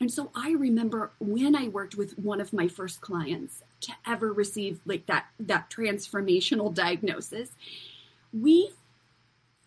And 0.00 0.12
so 0.12 0.30
I 0.34 0.50
remember 0.50 1.12
when 1.18 1.56
I 1.56 1.68
worked 1.68 1.94
with 1.94 2.18
one 2.18 2.40
of 2.40 2.52
my 2.52 2.68
first 2.68 3.00
clients 3.00 3.62
to 3.80 3.92
ever 4.06 4.32
receive 4.32 4.80
like 4.84 5.06
that 5.06 5.26
that 5.40 5.70
transformational 5.70 6.74
diagnosis, 6.74 7.50
we 8.32 8.72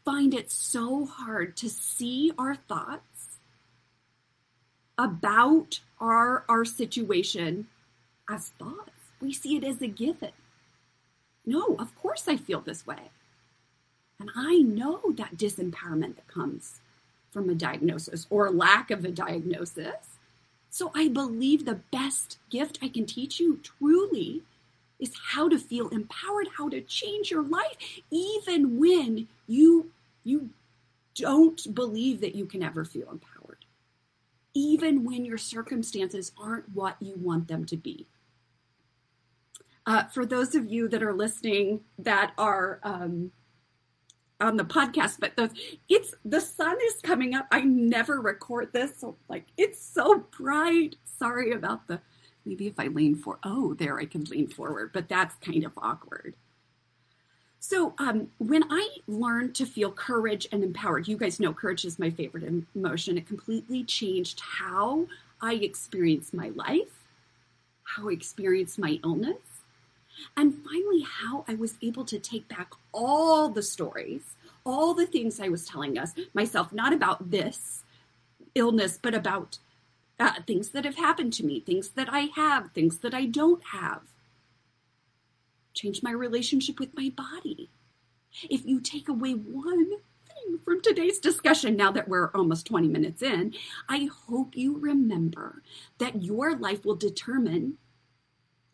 find 0.05 0.33
it 0.33 0.51
so 0.51 1.05
hard 1.05 1.57
to 1.57 1.69
see 1.69 2.31
our 2.37 2.55
thoughts 2.55 3.39
about 4.97 5.79
our 5.99 6.43
our 6.47 6.65
situation 6.65 7.67
as 8.29 8.49
thoughts. 8.59 8.91
We 9.19 9.33
see 9.33 9.55
it 9.55 9.63
as 9.63 9.81
a 9.81 9.87
given. 9.87 10.31
No, 11.45 11.75
of 11.79 11.95
course 11.95 12.27
I 12.27 12.37
feel 12.37 12.61
this 12.61 12.85
way. 12.85 13.09
And 14.19 14.31
I 14.35 14.59
know 14.59 15.01
that 15.15 15.37
disempowerment 15.37 16.15
that 16.15 16.27
comes 16.27 16.79
from 17.31 17.49
a 17.49 17.55
diagnosis 17.55 18.25
or 18.29 18.49
lack 18.49 18.89
of 18.89 19.05
a 19.05 19.11
diagnosis. 19.11 20.17
So 20.69 20.91
I 20.95 21.07
believe 21.07 21.65
the 21.65 21.81
best 21.91 22.39
gift 22.49 22.79
I 22.81 22.89
can 22.89 23.05
teach 23.05 23.39
you 23.39 23.59
truly 23.63 24.41
is 24.99 25.13
how 25.33 25.47
to 25.47 25.59
feel 25.59 25.89
empowered, 25.89 26.47
how 26.57 26.69
to 26.69 26.81
change 26.81 27.29
your 27.29 27.43
life, 27.43 27.77
even 28.09 28.79
when 28.79 29.27
you 29.47 29.91
you 30.23 30.49
don't 31.15 31.73
believe 31.73 32.21
that 32.21 32.35
you 32.35 32.45
can 32.45 32.61
ever 32.61 32.83
feel 32.83 33.09
empowered, 33.09 33.65
even 34.53 35.03
when 35.03 35.25
your 35.25 35.37
circumstances 35.37 36.31
aren't 36.37 36.75
what 36.75 36.97
you 36.99 37.15
want 37.15 37.47
them 37.47 37.65
to 37.65 37.77
be. 37.77 38.05
Uh, 39.85 40.03
for 40.05 40.25
those 40.25 40.53
of 40.53 40.69
you 40.69 40.87
that 40.89 41.01
are 41.01 41.13
listening 41.13 41.79
that 41.97 42.33
are 42.37 42.79
um, 42.83 43.31
on 44.39 44.57
the 44.57 44.63
podcast, 44.63 45.19
but 45.19 45.35
the 45.35 45.49
it's 45.89 46.13
the 46.25 46.41
sun 46.41 46.77
is 46.87 47.01
coming 47.01 47.33
up. 47.33 47.47
I 47.51 47.61
never 47.61 48.21
record 48.21 48.71
this, 48.73 48.97
so 48.97 49.15
like 49.29 49.45
it's 49.57 49.81
so 49.83 50.25
bright. 50.37 50.95
Sorry 51.05 51.51
about 51.51 51.87
the 51.87 52.01
maybe 52.45 52.67
if 52.67 52.79
I 52.79 52.87
lean 52.87 53.15
for 53.15 53.39
oh 53.43 53.73
there 53.73 53.99
I 53.99 54.05
can 54.05 54.23
lean 54.25 54.47
forward, 54.47 54.91
but 54.93 55.09
that's 55.09 55.35
kind 55.35 55.63
of 55.63 55.73
awkward. 55.77 56.35
So 57.59 57.95
um, 57.97 58.29
when 58.37 58.63
I 58.69 58.87
learned 59.07 59.55
to 59.55 59.65
feel 59.65 59.91
courage 59.91 60.47
and 60.51 60.63
empowered, 60.63 61.07
you 61.07 61.17
guys 61.17 61.39
know 61.39 61.53
courage 61.53 61.85
is 61.85 61.97
my 61.99 62.09
favorite 62.09 62.43
emotion. 62.75 63.17
It 63.17 63.27
completely 63.27 63.83
changed 63.83 64.39
how 64.39 65.07
I 65.41 65.55
experienced 65.55 66.33
my 66.33 66.49
life, 66.49 67.07
how 67.83 68.09
I 68.09 68.13
experienced 68.13 68.77
my 68.77 68.99
illness, 69.03 69.56
and 70.35 70.53
finally, 70.53 71.01
how 71.01 71.45
I 71.47 71.55
was 71.55 71.75
able 71.81 72.05
to 72.05 72.19
take 72.19 72.47
back 72.47 72.71
all 72.93 73.49
the 73.49 73.63
stories, 73.63 74.35
all 74.65 74.93
the 74.93 75.05
things 75.05 75.39
I 75.39 75.49
was 75.49 75.65
telling 75.65 75.97
us 75.97 76.13
myself, 76.33 76.73
not 76.73 76.93
about 76.93 77.31
this 77.31 77.83
illness, 78.55 78.99
but 79.01 79.13
about 79.13 79.59
uh, 80.19 80.33
things 80.45 80.69
that 80.69 80.85
have 80.85 80.95
happened 80.95 81.33
to 81.33 81.45
me, 81.45 81.59
things 81.59 81.89
that 81.89 82.09
I 82.11 82.29
have, 82.35 82.71
things 82.71 82.99
that 82.99 83.13
I 83.13 83.25
don't 83.25 83.63
have. 83.65 84.01
Change 85.73 86.01
my 86.01 86.11
relationship 86.11 86.79
with 86.79 86.95
my 86.95 87.11
body. 87.15 87.69
If 88.49 88.65
you 88.65 88.79
take 88.79 89.09
away 89.09 89.33
one 89.33 89.89
thing 90.27 90.59
from 90.65 90.81
today's 90.81 91.19
discussion, 91.19 91.75
now 91.75 91.91
that 91.91 92.07
we're 92.07 92.31
almost 92.31 92.65
20 92.65 92.87
minutes 92.87 93.21
in, 93.21 93.53
I 93.87 94.09
hope 94.27 94.57
you 94.57 94.77
remember 94.77 95.61
that 95.99 96.23
your 96.23 96.55
life 96.55 96.83
will 96.83 96.95
determine 96.95 97.77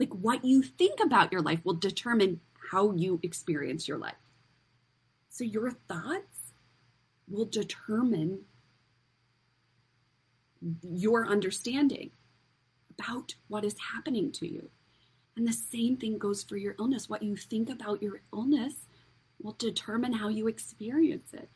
like 0.04 0.14
what 0.22 0.44
you 0.44 0.62
think 0.62 1.00
about 1.00 1.32
your 1.32 1.42
life 1.42 1.62
will 1.64 1.76
determine 1.76 2.42
how 2.72 2.92
you 2.92 3.22
experience 3.24 3.88
your 3.88 3.98
life. 3.98 4.16
So 5.30 5.46
your 5.46 5.72
thoughts 5.72 6.54
will 7.30 7.46
determine 7.46 8.42
your 10.82 11.26
understanding 11.26 12.12
about 13.00 13.36
what 13.48 13.64
is 13.64 13.76
happening 13.94 14.32
to 14.34 14.48
you. 14.48 14.70
And 15.38 15.48
the 15.48 15.54
same 15.54 15.96
thing 15.96 16.18
goes 16.18 16.44
for 16.44 16.58
your 16.58 16.76
illness. 16.78 17.08
What 17.08 17.24
you 17.24 17.38
think 17.38 17.70
about 17.70 18.04
your 18.04 18.22
illness 18.34 18.74
will 19.42 19.56
determine 19.58 20.14
how 20.14 20.28
you 20.28 20.48
experience 20.48 21.34
it. 21.34 21.50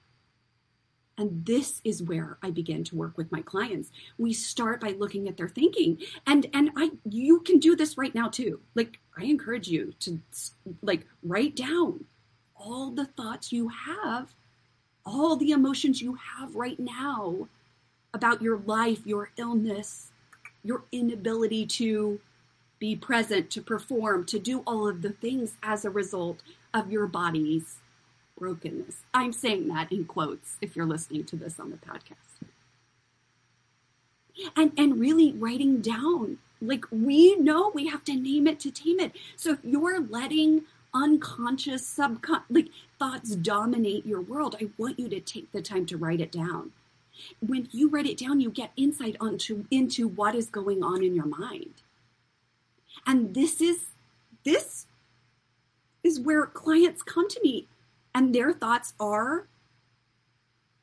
And 1.17 1.45
this 1.45 1.81
is 1.83 2.03
where 2.03 2.37
I 2.43 2.51
begin 2.51 2.83
to 2.85 2.95
work 2.95 3.17
with 3.17 3.31
my 3.31 3.41
clients. 3.41 3.91
We 4.17 4.33
start 4.33 4.79
by 4.79 4.89
looking 4.89 5.27
at 5.27 5.37
their 5.37 5.49
thinking. 5.49 5.97
And 6.27 6.45
and 6.53 6.71
I 6.77 6.91
you 7.09 7.39
can 7.39 7.59
do 7.59 7.75
this 7.75 7.97
right 7.97 8.13
now 8.13 8.29
too. 8.29 8.59
Like 8.75 8.99
I 9.17 9.23
encourage 9.23 9.67
you 9.67 9.93
to 10.01 10.19
like 10.81 11.05
write 11.23 11.55
down 11.55 12.05
all 12.55 12.91
the 12.91 13.05
thoughts 13.05 13.51
you 13.51 13.69
have, 13.69 14.35
all 15.05 15.35
the 15.35 15.51
emotions 15.51 16.01
you 16.01 16.17
have 16.37 16.55
right 16.55 16.79
now 16.79 17.47
about 18.13 18.41
your 18.41 18.57
life, 18.59 19.05
your 19.05 19.31
illness, 19.37 20.11
your 20.63 20.83
inability 20.91 21.65
to 21.65 22.19
be 22.79 22.95
present, 22.95 23.49
to 23.51 23.61
perform, 23.61 24.25
to 24.25 24.37
do 24.39 24.59
all 24.67 24.87
of 24.87 25.01
the 25.01 25.09
things 25.09 25.53
as 25.63 25.83
a 25.83 25.89
result 25.89 26.41
of 26.73 26.91
your 26.91 27.07
body's 27.07 27.77
brokenness. 28.37 29.03
I'm 29.13 29.33
saying 29.33 29.67
that 29.69 29.91
in 29.91 30.05
quotes 30.05 30.57
if 30.61 30.75
you're 30.75 30.85
listening 30.85 31.23
to 31.25 31.35
this 31.35 31.59
on 31.59 31.71
the 31.71 31.77
podcast. 31.77 32.15
And 34.55 34.71
and 34.77 34.99
really 34.99 35.33
writing 35.33 35.81
down 35.81 36.37
like 36.61 36.85
we 36.91 37.35
know 37.35 37.71
we 37.73 37.87
have 37.87 38.03
to 38.05 38.15
name 38.15 38.47
it 38.47 38.59
to 38.61 38.71
tame 38.71 38.99
it. 38.99 39.13
So 39.35 39.53
if 39.53 39.59
you're 39.63 39.99
letting 39.99 40.63
unconscious 40.93 41.83
subcon 41.83 42.41
like 42.49 42.69
thoughts 42.99 43.35
dominate 43.35 44.05
your 44.05 44.21
world, 44.21 44.55
I 44.59 44.69
want 44.77 44.99
you 44.99 45.09
to 45.09 45.19
take 45.19 45.51
the 45.51 45.61
time 45.61 45.85
to 45.87 45.97
write 45.97 46.21
it 46.21 46.31
down. 46.31 46.71
When 47.39 47.67
you 47.71 47.89
write 47.89 48.05
it 48.05 48.17
down, 48.17 48.41
you 48.41 48.51
get 48.51 48.71
insight 48.77 49.15
onto 49.19 49.65
into 49.71 50.07
what 50.07 50.35
is 50.35 50.49
going 50.49 50.83
on 50.83 51.03
in 51.03 51.15
your 51.15 51.25
mind. 51.25 51.73
And 53.05 53.33
this 53.33 53.61
is 53.61 53.87
this 54.43 54.85
is 56.03 56.19
where 56.19 56.45
clients 56.45 57.01
come 57.01 57.27
to 57.27 57.39
me 57.43 57.67
and 58.17 58.33
their 58.33 58.51
thoughts 58.51 58.93
are 58.99 59.47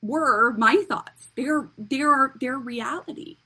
were 0.01 0.53
my 0.53 0.85
thoughts. 0.89 1.31
They're 1.37 1.71
they're 1.77 2.35
their 2.41 2.57
reality. 2.57 3.39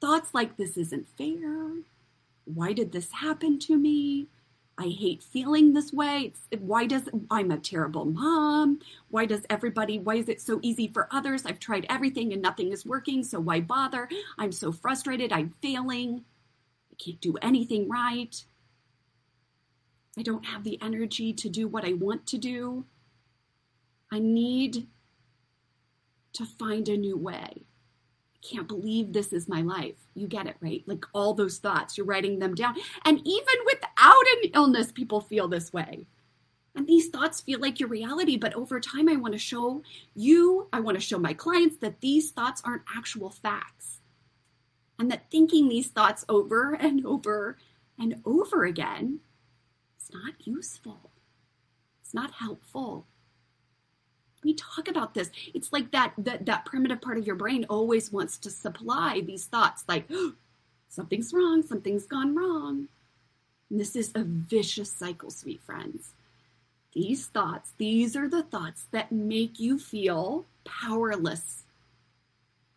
Thoughts 0.00 0.32
like 0.32 0.56
this 0.56 0.76
isn't 0.76 1.08
fair. 1.18 1.82
Why 2.44 2.72
did 2.72 2.92
this 2.92 3.10
happen 3.10 3.58
to 3.60 3.76
me? 3.76 4.28
I 4.78 4.84
hate 4.84 5.22
feeling 5.22 5.72
this 5.72 5.92
way. 5.92 6.32
It's, 6.32 6.60
why 6.60 6.86
does 6.86 7.08
I'm 7.28 7.50
a 7.50 7.58
terrible 7.58 8.04
mom? 8.04 8.78
Why 9.10 9.26
does 9.26 9.42
everybody? 9.50 9.98
Why 9.98 10.14
is 10.14 10.28
it 10.28 10.40
so 10.40 10.60
easy 10.62 10.86
for 10.86 11.08
others? 11.10 11.44
I've 11.44 11.60
tried 11.60 11.86
everything 11.90 12.32
and 12.32 12.40
nothing 12.40 12.70
is 12.70 12.86
working. 12.86 13.24
So 13.24 13.40
why 13.40 13.60
bother? 13.60 14.08
I'm 14.38 14.52
so 14.52 14.70
frustrated. 14.70 15.32
I'm 15.32 15.54
failing. 15.60 16.24
I 16.92 16.94
can't 17.04 17.20
do 17.20 17.34
anything 17.42 17.88
right. 17.88 18.44
I 20.16 20.22
don't 20.22 20.46
have 20.46 20.62
the 20.62 20.80
energy 20.80 21.32
to 21.32 21.48
do 21.48 21.66
what 21.66 21.84
I 21.84 21.94
want 21.94 22.26
to 22.28 22.38
do. 22.38 22.84
I 24.12 24.18
need 24.18 24.88
to 26.34 26.44
find 26.44 26.86
a 26.86 26.98
new 26.98 27.16
way. 27.16 27.64
I 28.34 28.46
can't 28.46 28.68
believe 28.68 29.12
this 29.12 29.32
is 29.32 29.48
my 29.48 29.62
life. 29.62 29.96
You 30.14 30.28
get 30.28 30.46
it, 30.46 30.56
right? 30.60 30.84
Like 30.86 31.06
all 31.14 31.32
those 31.32 31.56
thoughts, 31.56 31.96
you're 31.96 32.04
writing 32.04 32.38
them 32.38 32.54
down. 32.54 32.74
And 33.06 33.26
even 33.26 33.54
without 33.64 34.24
an 34.36 34.50
illness, 34.54 34.92
people 34.92 35.22
feel 35.22 35.48
this 35.48 35.72
way. 35.72 36.06
And 36.76 36.86
these 36.86 37.08
thoughts 37.08 37.40
feel 37.40 37.58
like 37.58 37.80
your 37.80 37.88
reality, 37.88 38.36
but 38.36 38.52
over 38.52 38.80
time, 38.80 39.08
I 39.08 39.16
want 39.16 39.32
to 39.32 39.38
show 39.38 39.82
you, 40.14 40.68
I 40.74 40.80
want 40.80 40.96
to 40.96 41.00
show 41.00 41.18
my 41.18 41.32
clients 41.32 41.78
that 41.78 42.02
these 42.02 42.30
thoughts 42.32 42.60
aren't 42.66 42.82
actual 42.94 43.30
facts. 43.30 44.00
And 44.98 45.10
that 45.10 45.30
thinking 45.30 45.68
these 45.68 45.88
thoughts 45.88 46.24
over 46.28 46.74
and 46.74 47.04
over 47.06 47.56
and 47.98 48.20
over 48.26 48.64
again 48.64 49.20
is 49.98 50.10
not 50.12 50.34
useful. 50.46 51.10
It's 52.02 52.12
not 52.12 52.32
helpful 52.32 53.06
we 54.44 54.54
talk 54.54 54.88
about 54.88 55.14
this. 55.14 55.30
It's 55.54 55.72
like 55.72 55.90
that 55.92 56.14
that 56.18 56.46
that 56.46 56.64
primitive 56.64 57.00
part 57.00 57.18
of 57.18 57.26
your 57.26 57.36
brain 57.36 57.64
always 57.68 58.12
wants 58.12 58.36
to 58.38 58.50
supply 58.50 59.22
these 59.24 59.44
thoughts 59.44 59.84
like 59.88 60.06
oh, 60.10 60.34
something's 60.88 61.32
wrong 61.32 61.62
something's 61.62 62.06
gone 62.06 62.34
wrong. 62.34 62.88
And 63.70 63.80
this 63.80 63.96
is 63.96 64.12
a 64.14 64.24
vicious 64.24 64.90
cycle 64.90 65.30
sweet 65.30 65.62
friends. 65.62 66.12
These 66.92 67.26
thoughts 67.26 67.72
these 67.78 68.16
are 68.16 68.28
the 68.28 68.42
thoughts 68.42 68.86
that 68.90 69.12
make 69.12 69.58
you 69.60 69.78
feel 69.78 70.46
powerless. 70.64 71.64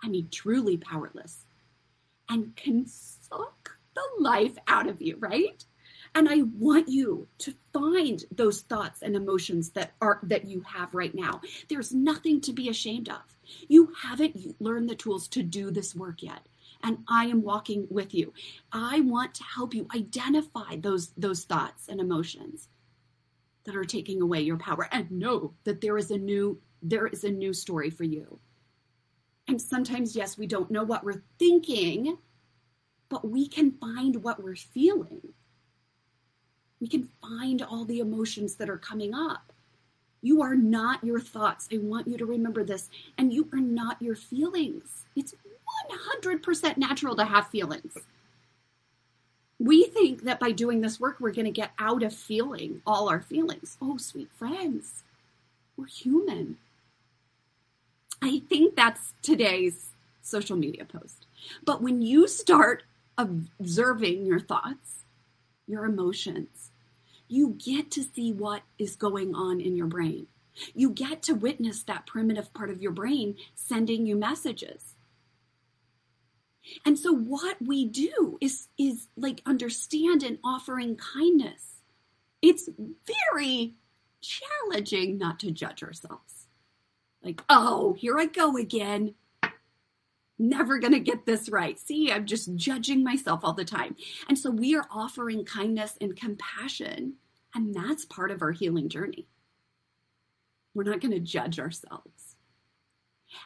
I 0.03 0.07
mean 0.07 0.29
truly 0.31 0.77
powerless. 0.77 1.39
And 2.29 2.55
can 2.55 2.87
suck 2.87 3.77
the 3.93 4.03
life 4.19 4.57
out 4.67 4.87
of 4.87 5.01
you 5.01 5.15
right 5.19 5.63
and 6.15 6.27
i 6.29 6.41
want 6.57 6.89
you 6.89 7.27
to 7.37 7.53
find 7.75 8.23
those 8.31 8.61
thoughts 8.61 9.01
and 9.01 9.15
emotions 9.15 9.71
that 9.71 9.91
are 10.01 10.19
that 10.23 10.45
you 10.45 10.61
have 10.61 10.93
right 10.93 11.13
now. 11.13 11.41
There's 11.67 11.93
nothing 11.93 12.39
to 12.41 12.53
be 12.53 12.69
ashamed 12.69 13.09
of. 13.09 13.21
You 13.67 13.93
haven't 14.01 14.61
learned 14.61 14.89
the 14.89 14.95
tools 14.95 15.27
to 15.29 15.43
do 15.43 15.71
this 15.71 15.93
work 15.93 16.23
yet. 16.23 16.47
And 16.83 16.99
i 17.07 17.25
am 17.25 17.41
walking 17.41 17.87
with 17.89 18.13
you. 18.13 18.33
I 18.71 19.01
want 19.01 19.35
to 19.35 19.43
help 19.43 19.73
you 19.73 19.87
identify 19.93 20.77
those 20.77 21.09
those 21.17 21.43
thoughts 21.43 21.89
and 21.89 21.99
emotions 21.99 22.69
that 23.65 23.75
are 23.75 23.83
taking 23.83 24.21
away 24.21 24.41
your 24.41 24.57
power. 24.57 24.87
And 24.91 25.11
know 25.11 25.53
that 25.65 25.81
there 25.81 25.97
is 25.97 26.11
a 26.11 26.17
new 26.17 26.61
there 26.81 27.07
is 27.07 27.23
a 27.23 27.31
new 27.31 27.53
story 27.53 27.89
for 27.89 28.05
you. 28.05 28.39
And 29.47 29.61
sometimes 29.61 30.15
yes 30.15 30.37
we 30.37 30.47
don't 30.47 30.71
know 30.71 30.83
what 30.83 31.03
we're 31.03 31.23
thinking 31.37 32.17
but 33.07 33.29
we 33.29 33.47
can 33.47 33.71
find 33.71 34.23
what 34.23 34.41
we're 34.41 34.55
feeling 34.55 35.21
we 36.81 36.87
can 36.87 37.09
find 37.21 37.61
all 37.61 37.85
the 37.85 37.99
emotions 37.99 38.55
that 38.55 38.69
are 38.69 38.77
coming 38.77 39.13
up. 39.13 39.53
You 40.21 40.41
are 40.41 40.55
not 40.55 41.03
your 41.03 41.19
thoughts. 41.19 41.67
I 41.71 41.77
want 41.77 42.07
you 42.07 42.17
to 42.17 42.25
remember 42.25 42.63
this. 42.63 42.89
And 43.17 43.31
you 43.31 43.47
are 43.53 43.59
not 43.59 44.01
your 44.01 44.15
feelings. 44.15 45.05
It's 45.15 45.35
100% 46.17 46.77
natural 46.77 47.15
to 47.15 47.25
have 47.25 47.47
feelings. 47.47 47.97
We 49.59 49.85
think 49.85 50.23
that 50.23 50.39
by 50.39 50.51
doing 50.51 50.81
this 50.81 50.99
work, 50.99 51.17
we're 51.19 51.31
going 51.31 51.45
to 51.45 51.51
get 51.51 51.71
out 51.79 52.03
of 52.03 52.13
feeling 52.13 52.81
all 52.85 53.07
our 53.07 53.21
feelings. 53.21 53.77
Oh, 53.81 53.97
sweet 53.97 54.29
friends, 54.31 55.03
we're 55.77 55.85
human. 55.85 56.57
I 58.21 58.41
think 58.49 58.75
that's 58.75 59.13
today's 59.21 59.91
social 60.21 60.57
media 60.57 60.85
post. 60.85 61.25
But 61.63 61.81
when 61.81 62.01
you 62.01 62.27
start 62.27 62.83
observing 63.17 64.25
your 64.25 64.39
thoughts, 64.39 65.04
your 65.67 65.85
emotions, 65.85 66.71
you 67.27 67.57
get 67.57 67.91
to 67.91 68.03
see 68.03 68.31
what 68.31 68.63
is 68.77 68.95
going 68.95 69.33
on 69.33 69.59
in 69.59 69.75
your 69.75 69.87
brain. 69.87 70.27
You 70.73 70.89
get 70.89 71.21
to 71.23 71.33
witness 71.33 71.83
that 71.83 72.05
primitive 72.05 72.53
part 72.53 72.69
of 72.69 72.81
your 72.81 72.91
brain 72.91 73.35
sending 73.55 74.05
you 74.05 74.15
messages. 74.15 74.95
And 76.85 76.97
so 76.97 77.13
what 77.13 77.57
we 77.61 77.85
do 77.85 78.37
is 78.41 78.67
is 78.77 79.07
like 79.15 79.41
understand 79.45 80.23
and 80.23 80.39
offering 80.43 80.95
kindness. 80.95 81.81
It's 82.41 82.69
very 83.05 83.75
challenging 84.21 85.17
not 85.17 85.39
to 85.41 85.51
judge 85.51 85.83
ourselves. 85.83 86.47
Like, 87.23 87.43
oh, 87.49 87.93
here 87.93 88.17
I 88.19 88.25
go 88.27 88.57
again. 88.57 89.15
Never 90.37 90.79
going 90.79 90.93
to 90.93 90.99
get 90.99 91.25
this 91.25 91.49
right. 91.49 91.79
See, 91.79 92.11
I'm 92.11 92.25
just 92.25 92.55
judging 92.55 93.03
myself 93.03 93.41
all 93.43 93.53
the 93.53 93.63
time. 93.63 93.95
And 94.27 94.37
so 94.37 94.51
we 94.51 94.75
are 94.75 94.87
offering 94.91 95.45
kindness 95.45 95.97
and 96.01 96.15
compassion, 96.15 97.13
and 97.53 97.73
that's 97.73 98.03
part 98.05 98.31
of 98.31 98.41
our 98.41 98.51
healing 98.51 98.89
journey. 98.89 99.27
We're 100.73 100.83
not 100.83 100.99
going 100.99 101.13
to 101.13 101.19
judge 101.19 101.57
ourselves. 101.57 102.35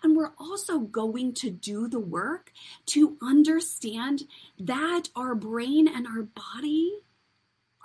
And 0.04 0.16
we're 0.16 0.34
also 0.38 0.80
going 0.80 1.34
to 1.36 1.50
do 1.50 1.88
the 1.88 2.00
work 2.00 2.52
to 2.88 3.18
understand 3.22 4.24
that 4.60 5.10
our 5.16 5.36
brain 5.36 5.88
and 5.88 6.08
our 6.08 6.24
body 6.24 7.00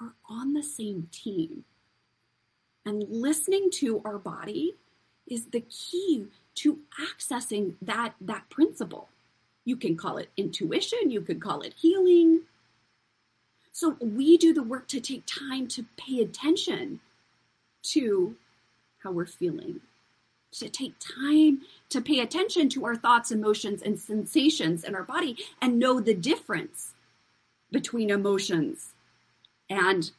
are 0.00 0.14
on 0.28 0.54
the 0.54 0.62
same 0.62 1.08
team. 1.12 1.64
And 2.86 3.04
listening 3.08 3.70
to 3.74 4.02
our 4.04 4.18
body 4.18 4.74
is 5.26 5.46
the 5.46 5.60
key 5.62 6.26
to 6.56 6.78
accessing 7.00 7.74
that, 7.82 8.14
that 8.20 8.48
principle. 8.50 9.08
You 9.64 9.76
can 9.76 9.96
call 9.96 10.18
it 10.18 10.30
intuition, 10.36 11.10
you 11.10 11.20
could 11.20 11.40
call 11.40 11.62
it 11.62 11.74
healing. 11.74 12.42
So 13.72 13.96
we 14.00 14.36
do 14.36 14.52
the 14.52 14.62
work 14.62 14.86
to 14.88 15.00
take 15.00 15.24
time 15.26 15.66
to 15.68 15.84
pay 15.96 16.20
attention 16.20 17.00
to 17.84 18.36
how 19.02 19.10
we're 19.10 19.26
feeling, 19.26 19.80
to 20.52 20.68
take 20.68 20.94
time 20.98 21.62
to 21.90 22.00
pay 22.00 22.20
attention 22.20 22.68
to 22.70 22.84
our 22.84 22.96
thoughts, 22.96 23.30
emotions, 23.30 23.82
and 23.82 23.98
sensations 23.98 24.84
in 24.84 24.94
our 24.94 25.02
body 25.02 25.36
and 25.60 25.78
know 25.78 26.00
the 26.00 26.14
difference 26.14 26.94
between 27.70 28.10
emotions 28.10 28.92
and 29.68 30.12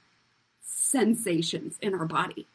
sensations 0.62 1.78
in 1.82 1.94
our 1.94 2.06
body. 2.06 2.48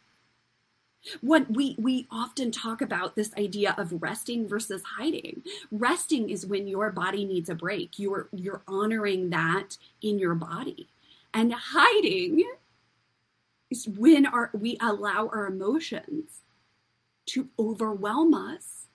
What 1.22 1.50
we 1.50 1.76
we 1.78 2.06
often 2.10 2.50
talk 2.50 2.82
about 2.82 3.16
this 3.16 3.32
idea 3.38 3.74
of 3.78 4.02
resting 4.02 4.46
versus 4.46 4.82
hiding. 4.98 5.42
Resting 5.70 6.28
is 6.28 6.46
when 6.46 6.68
your 6.68 6.90
body 6.90 7.24
needs 7.24 7.48
a 7.48 7.54
break. 7.54 7.98
You're 7.98 8.28
you're 8.32 8.62
honoring 8.68 9.30
that 9.30 9.78
in 10.02 10.18
your 10.18 10.34
body. 10.34 10.88
And 11.32 11.52
hiding 11.54 12.44
is 13.70 13.88
when 13.88 14.26
our, 14.26 14.50
we 14.52 14.76
allow 14.80 15.28
our 15.28 15.46
emotions 15.46 16.40
to 17.26 17.48
overwhelm 17.58 18.34
us. 18.34 18.86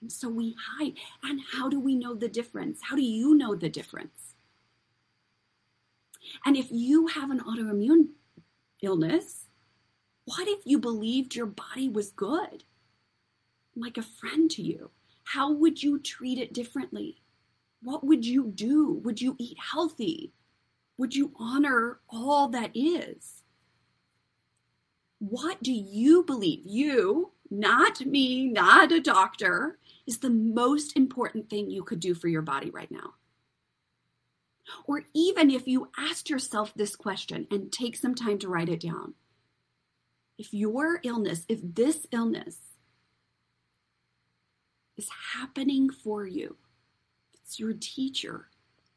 And 0.00 0.12
so 0.12 0.28
we 0.28 0.54
hide. 0.78 0.94
And 1.22 1.40
how 1.52 1.68
do 1.68 1.80
we 1.80 1.94
know 1.94 2.14
the 2.14 2.28
difference? 2.28 2.80
How 2.82 2.96
do 2.96 3.02
you 3.02 3.34
know 3.34 3.54
the 3.54 3.68
difference? 3.68 4.34
And 6.44 6.56
if 6.56 6.68
you 6.70 7.06
have 7.08 7.30
an 7.30 7.40
autoimmune 7.40 8.08
illness, 8.82 9.47
what 10.28 10.46
if 10.46 10.58
you 10.66 10.78
believed 10.78 11.34
your 11.34 11.46
body 11.46 11.88
was 11.88 12.10
good? 12.10 12.62
Like 13.74 13.96
a 13.96 14.02
friend 14.02 14.50
to 14.50 14.62
you? 14.62 14.90
How 15.24 15.50
would 15.50 15.82
you 15.82 15.98
treat 15.98 16.36
it 16.36 16.52
differently? 16.52 17.22
What 17.80 18.04
would 18.04 18.26
you 18.26 18.52
do? 18.54 19.00
Would 19.04 19.22
you 19.22 19.36
eat 19.38 19.56
healthy? 19.72 20.34
Would 20.98 21.16
you 21.16 21.32
honor 21.36 22.00
all 22.10 22.48
that 22.48 22.72
is? 22.74 23.42
What 25.18 25.62
do 25.62 25.72
you 25.72 26.24
believe? 26.24 26.60
You, 26.66 27.32
not 27.50 28.04
me, 28.04 28.48
not 28.48 28.92
a 28.92 29.00
doctor, 29.00 29.78
is 30.06 30.18
the 30.18 30.28
most 30.28 30.94
important 30.94 31.48
thing 31.48 31.70
you 31.70 31.82
could 31.82 32.00
do 32.00 32.14
for 32.14 32.28
your 32.28 32.42
body 32.42 32.68
right 32.68 32.90
now. 32.90 33.14
Or 34.84 35.04
even 35.14 35.50
if 35.50 35.66
you 35.66 35.88
asked 35.96 36.28
yourself 36.28 36.74
this 36.74 36.96
question 36.96 37.46
and 37.50 37.72
take 37.72 37.96
some 37.96 38.14
time 38.14 38.38
to 38.40 38.48
write 38.48 38.68
it 38.68 38.80
down. 38.80 39.14
If 40.38 40.54
your 40.54 41.00
illness, 41.02 41.44
if 41.48 41.60
this 41.62 42.06
illness 42.12 42.56
is 44.96 45.08
happening 45.34 45.90
for 45.90 46.26
you, 46.26 46.56
if 47.34 47.40
it's 47.40 47.58
your 47.58 47.72
teacher, 47.72 48.48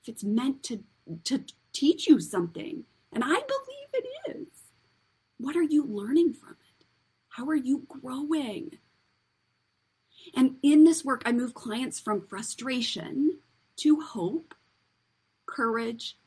if 0.01 0.09
it's 0.09 0.23
meant 0.23 0.61
to, 0.63 0.83
to 1.23 1.43
teach 1.73 2.07
you 2.07 2.19
something, 2.19 2.83
and 3.11 3.23
I 3.23 3.27
believe 3.27 3.89
it 3.93 4.05
is, 4.27 4.47
what 5.37 5.55
are 5.55 5.63
you 5.63 5.83
learning 5.83 6.33
from 6.33 6.51
it? 6.51 6.85
How 7.29 7.47
are 7.47 7.55
you 7.55 7.85
growing? 7.87 8.77
And 10.35 10.57
in 10.61 10.83
this 10.83 11.03
work, 11.03 11.23
I 11.25 11.31
move 11.31 11.53
clients 11.53 11.99
from 11.99 12.27
frustration 12.27 13.39
to 13.77 14.01
hope, 14.01 14.53
courage, 15.47 16.17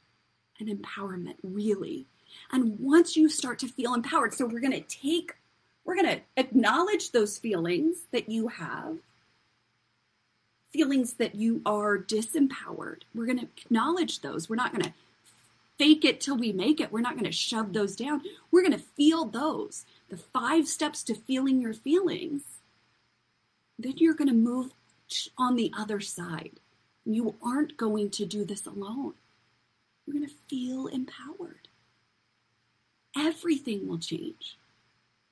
and 0.59 0.69
empowerment, 0.69 1.37
really. 1.43 2.09
And 2.53 2.79
once 2.79 3.17
you 3.17 3.29
start 3.29 3.59
to 3.61 3.69
feel 3.69 3.95
empowered, 3.95 4.35
so 4.35 4.47
we're 4.47 4.61
going 4.61 4.73
to 4.73 4.81
take, 4.81 5.33
we're 5.85 5.97
going 5.97 6.17
to 6.17 6.21
acknowledge 6.37 7.13
those 7.13 7.39
feelings 7.39 7.99
that 8.13 8.29
you 8.29 8.49
have, 8.49 8.99
feelings 10.73 11.15
that 11.15 11.35
you 11.35 11.63
are 11.65 11.99
disempowered. 11.99 13.03
We're 13.15 13.27
going 13.27 13.41
to 13.41 13.49
acknowledge 13.57 14.21
those. 14.21 14.49
We're 14.49 14.57
not 14.57 14.73
going 14.73 14.85
to 14.85 14.93
fake 15.79 16.05
it 16.05 16.21
till 16.21 16.37
we 16.37 16.53
make 16.53 16.81
it. 16.81 16.93
We're 16.93 17.01
not 17.01 17.15
going 17.15 17.25
to 17.25 17.33
shove 17.33 17.73
those 17.73 17.97
down. 17.97 18.23
We're 18.51 18.63
going 18.63 18.73
to 18.73 18.79
feel 18.79 19.25
those. 19.25 19.85
The 20.09 20.17
five 20.17 20.69
steps 20.69 21.03
to 21.05 21.15
feeling 21.15 21.61
your 21.61 21.75
feelings. 21.75 22.43
Then 23.79 23.95
you're 23.97 24.15
going 24.15 24.29
to 24.29 24.35
move 24.35 24.73
on 25.37 25.57
the 25.57 25.73
other 25.77 26.01
side. 26.01 26.61
You 27.05 27.35
aren't 27.43 27.77
going 27.77 28.11
to 28.11 28.25
do 28.25 28.45
this 28.45 28.67
alone. 28.67 29.15
You're 30.07 30.15
going 30.15 30.29
to 30.29 30.35
feel 30.49 30.87
empowered. 30.87 31.64
Everything 33.17 33.87
will 33.87 33.99
change 33.99 34.57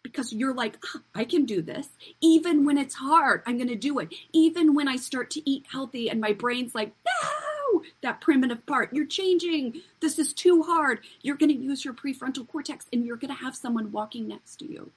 because 0.03 0.33
you're 0.33 0.55
like, 0.55 0.79
oh, 0.95 1.01
I 1.15 1.25
can 1.25 1.45
do 1.45 1.63
this. 1.63 1.89
Even 2.21 2.65
when 2.65 2.79
it's 2.79 2.95
hard, 2.97 3.43
I'm 3.47 3.57
going 3.57 3.69
to 3.69 3.77
do 3.77 3.99
it. 3.99 4.13
Even 4.33 4.75
when 4.75 4.89
I 4.89 4.97
start 4.97 5.31
to 5.31 5.51
eat 5.51 5.67
healthy 5.71 6.11
and 6.11 6.21
my 6.21 6.33
brain's 6.33 6.75
like, 6.75 6.93
no, 7.07 7.83
that 8.03 8.21
primitive 8.21 8.67
part. 8.67 8.93
You're 8.93 9.07
changing. 9.07 9.81
This 10.01 10.19
is 10.19 10.33
too 10.33 10.63
hard. 10.63 11.01
You're 11.23 11.37
going 11.37 11.51
to 11.51 11.55
use 11.55 11.85
your 11.85 11.95
prefrontal 11.95 12.49
cortex 12.49 12.87
and 12.93 13.07
you're 13.07 13.17
going 13.17 13.35
to 13.35 13.43
have 13.43 13.57
someone 13.57 13.93
walking 13.93 14.29
next 14.29 14.57
to 14.57 14.67
you. 14.67 14.91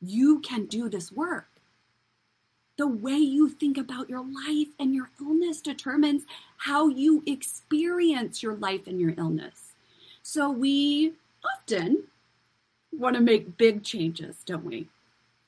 You 0.00 0.40
can 0.40 0.66
do 0.66 0.88
this 0.88 1.12
work. 1.12 1.48
The 2.76 2.86
way 2.86 3.16
you 3.16 3.48
think 3.48 3.76
about 3.76 4.08
your 4.08 4.24
life 4.24 4.68
and 4.78 4.94
your 4.94 5.10
illness 5.20 5.60
determines 5.60 6.22
how 6.58 6.88
you 6.88 7.24
experience 7.26 8.40
your 8.42 8.54
life 8.54 8.86
and 8.86 9.00
your 9.00 9.14
illness. 9.18 9.72
So 10.22 10.48
we 10.48 11.14
often 11.44 12.04
want 12.92 13.16
to 13.16 13.22
make 13.22 13.56
big 13.56 13.84
changes, 13.84 14.38
don't 14.44 14.64
we? 14.64 14.88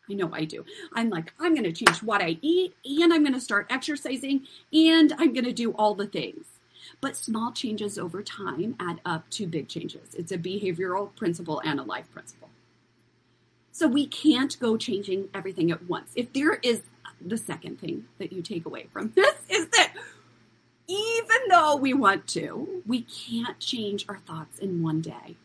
I 0.09 0.14
know 0.14 0.31
I 0.33 0.44
do. 0.44 0.64
I'm 0.92 1.09
like, 1.09 1.33
I'm 1.38 1.55
going 1.55 1.72
to 1.72 1.72
change 1.72 2.03
what 2.03 2.22
I 2.22 2.37
eat 2.42 2.74
and 2.85 3.12
I'm 3.12 3.22
going 3.22 3.35
to 3.35 3.40
start 3.40 3.66
exercising 3.70 4.46
and 4.72 5.12
I'm 5.18 5.33
going 5.33 5.44
to 5.44 5.53
do 5.53 5.72
all 5.72 5.94
the 5.94 6.07
things. 6.07 6.46
But 7.00 7.16
small 7.16 7.53
changes 7.53 7.98
over 7.98 8.22
time 8.22 8.74
add 8.81 9.00
up 9.05 9.31
to 9.31 9.46
big 9.46 9.68
changes. 9.68 10.14
It's 10.14 10.33
a 10.33 10.38
behavioral 10.38 11.14
principle 11.14 11.62
and 11.64 11.79
a 11.79 11.85
life 11.85 12.11
principle. 12.12 12.50
So 13.72 13.87
we 13.87 14.07
can't 14.07 14.59
go 14.59 14.76
changing 14.76 15.29
everything 15.33 15.70
at 15.70 15.88
once. 15.88 16.11
If 16.16 16.33
there 16.33 16.55
is 16.55 16.83
the 17.20 17.37
second 17.37 17.81
thing 17.81 18.07
that 18.18 18.33
you 18.33 18.42
take 18.42 18.66
away 18.66 18.87
from 18.92 19.12
this 19.14 19.37
is 19.48 19.68
that 19.68 19.94
even 20.88 21.38
though 21.48 21.76
we 21.76 21.94
want 21.94 22.26
to, 22.29 22.83
we 22.85 23.03
can't 23.03 23.59
change 23.61 24.05
our 24.09 24.18
thoughts 24.18 24.59
in 24.59 24.83
one 24.83 25.00
day. 25.00 25.37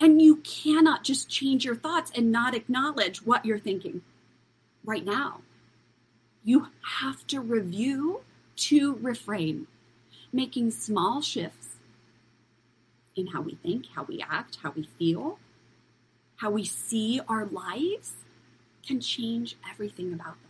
And 0.00 0.20
you 0.20 0.36
cannot 0.36 1.04
just 1.04 1.28
change 1.28 1.64
your 1.64 1.76
thoughts 1.76 2.12
and 2.14 2.30
not 2.30 2.54
acknowledge 2.54 3.24
what 3.24 3.44
you're 3.44 3.58
thinking 3.58 4.02
right 4.84 5.04
now. 5.04 5.40
You 6.44 6.68
have 7.00 7.26
to 7.28 7.40
review 7.40 8.20
to 8.56 8.96
reframe, 8.96 9.66
making 10.32 10.70
small 10.70 11.20
shifts 11.20 11.76
in 13.16 13.28
how 13.28 13.40
we 13.40 13.54
think, 13.56 13.86
how 13.94 14.04
we 14.04 14.22
act, 14.28 14.58
how 14.62 14.72
we 14.74 14.88
feel, 14.98 15.38
how 16.36 16.50
we 16.50 16.64
see 16.64 17.20
our 17.28 17.46
lives 17.46 18.12
can 18.86 19.00
change 19.00 19.56
everything 19.70 20.12
about 20.12 20.36
them. 20.42 20.49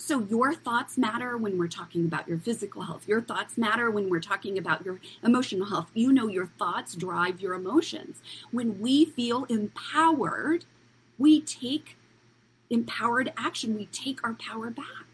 So 0.00 0.26
your 0.30 0.54
thoughts 0.54 0.96
matter 0.96 1.36
when 1.36 1.58
we're 1.58 1.68
talking 1.68 2.06
about 2.06 2.26
your 2.26 2.38
physical 2.38 2.80
health. 2.80 3.06
Your 3.06 3.20
thoughts 3.20 3.58
matter 3.58 3.90
when 3.90 4.08
we're 4.08 4.18
talking 4.18 4.56
about 4.56 4.82
your 4.82 4.98
emotional 5.22 5.66
health. 5.66 5.90
You 5.92 6.10
know 6.10 6.26
your 6.26 6.46
thoughts 6.46 6.94
drive 6.94 7.42
your 7.42 7.52
emotions. 7.52 8.22
When 8.50 8.80
we 8.80 9.04
feel 9.04 9.44
empowered, 9.44 10.64
we 11.18 11.42
take 11.42 11.98
empowered 12.70 13.30
action. 13.36 13.76
We 13.76 13.86
take 13.92 14.24
our 14.24 14.32
power 14.32 14.70
back. 14.70 15.04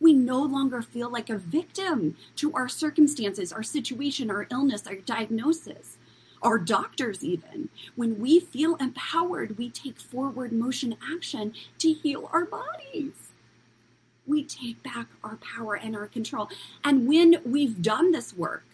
We 0.00 0.14
no 0.14 0.42
longer 0.42 0.82
feel 0.82 1.08
like 1.08 1.30
a 1.30 1.38
victim 1.38 2.16
to 2.36 2.52
our 2.54 2.68
circumstances, 2.68 3.52
our 3.52 3.62
situation, 3.62 4.32
our 4.32 4.48
illness, 4.50 4.84
our 4.88 4.96
diagnosis, 4.96 5.96
our 6.42 6.58
doctors, 6.58 7.22
even. 7.22 7.68
When 7.94 8.18
we 8.18 8.40
feel 8.40 8.74
empowered, 8.76 9.58
we 9.58 9.70
take 9.70 10.00
forward 10.00 10.50
motion 10.50 10.96
action 11.08 11.54
to 11.78 11.92
heal 11.92 12.28
our 12.32 12.44
bodies. 12.44 13.27
We 14.28 14.44
take 14.44 14.82
back 14.82 15.08
our 15.24 15.36
power 15.36 15.74
and 15.74 15.96
our 15.96 16.06
control. 16.06 16.48
And 16.84 17.08
when 17.08 17.40
we've 17.44 17.82
done 17.82 18.12
this 18.12 18.34
work, 18.34 18.64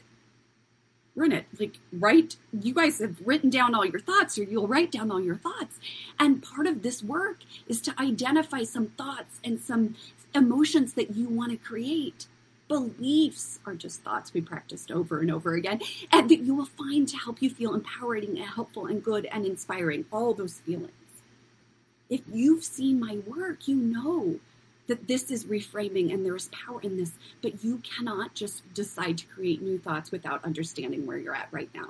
we're 1.14 1.28
gonna 1.28 1.44
like 1.60 1.78
write 1.92 2.36
you 2.52 2.74
guys 2.74 2.98
have 2.98 3.16
written 3.24 3.48
down 3.48 3.72
all 3.72 3.86
your 3.86 4.00
thoughts 4.00 4.36
or 4.36 4.42
you'll 4.42 4.66
write 4.66 4.90
down 4.90 5.12
all 5.12 5.20
your 5.20 5.36
thoughts 5.36 5.78
and 6.18 6.42
part 6.42 6.66
of 6.66 6.82
this 6.82 7.04
work 7.04 7.38
is 7.68 7.80
to 7.82 7.94
identify 8.00 8.64
some 8.64 8.88
thoughts 8.88 9.38
and 9.44 9.60
some 9.60 9.94
emotions 10.34 10.94
that 10.94 11.14
you 11.14 11.28
want 11.28 11.52
to 11.52 11.56
create. 11.56 12.26
Beliefs 12.66 13.60
are 13.66 13.74
just 13.74 14.02
thoughts 14.02 14.32
we 14.32 14.40
practiced 14.40 14.90
over 14.90 15.20
and 15.20 15.30
over 15.30 15.54
again, 15.54 15.80
and 16.10 16.30
that 16.30 16.40
you 16.40 16.54
will 16.54 16.64
find 16.64 17.06
to 17.08 17.16
help 17.16 17.42
you 17.42 17.50
feel 17.50 17.74
empowering 17.74 18.38
and 18.38 18.48
helpful 18.48 18.86
and 18.86 19.04
good 19.04 19.26
and 19.26 19.44
inspiring, 19.46 20.06
all 20.10 20.32
those 20.32 20.60
feelings. 20.60 20.90
If 22.08 22.22
you've 22.32 22.64
seen 22.64 22.98
my 22.98 23.18
work, 23.26 23.68
you 23.68 23.76
know 23.76 24.40
that 24.86 25.08
this 25.08 25.30
is 25.30 25.44
reframing 25.44 26.12
and 26.12 26.24
there's 26.24 26.48
power 26.48 26.80
in 26.82 26.96
this, 26.96 27.12
but 27.42 27.64
you 27.64 27.78
cannot 27.78 28.34
just 28.34 28.62
decide 28.74 29.18
to 29.18 29.26
create 29.26 29.62
new 29.62 29.78
thoughts 29.78 30.10
without 30.10 30.44
understanding 30.44 31.06
where 31.06 31.18
you're 31.18 31.34
at 31.34 31.48
right 31.50 31.70
now. 31.74 31.88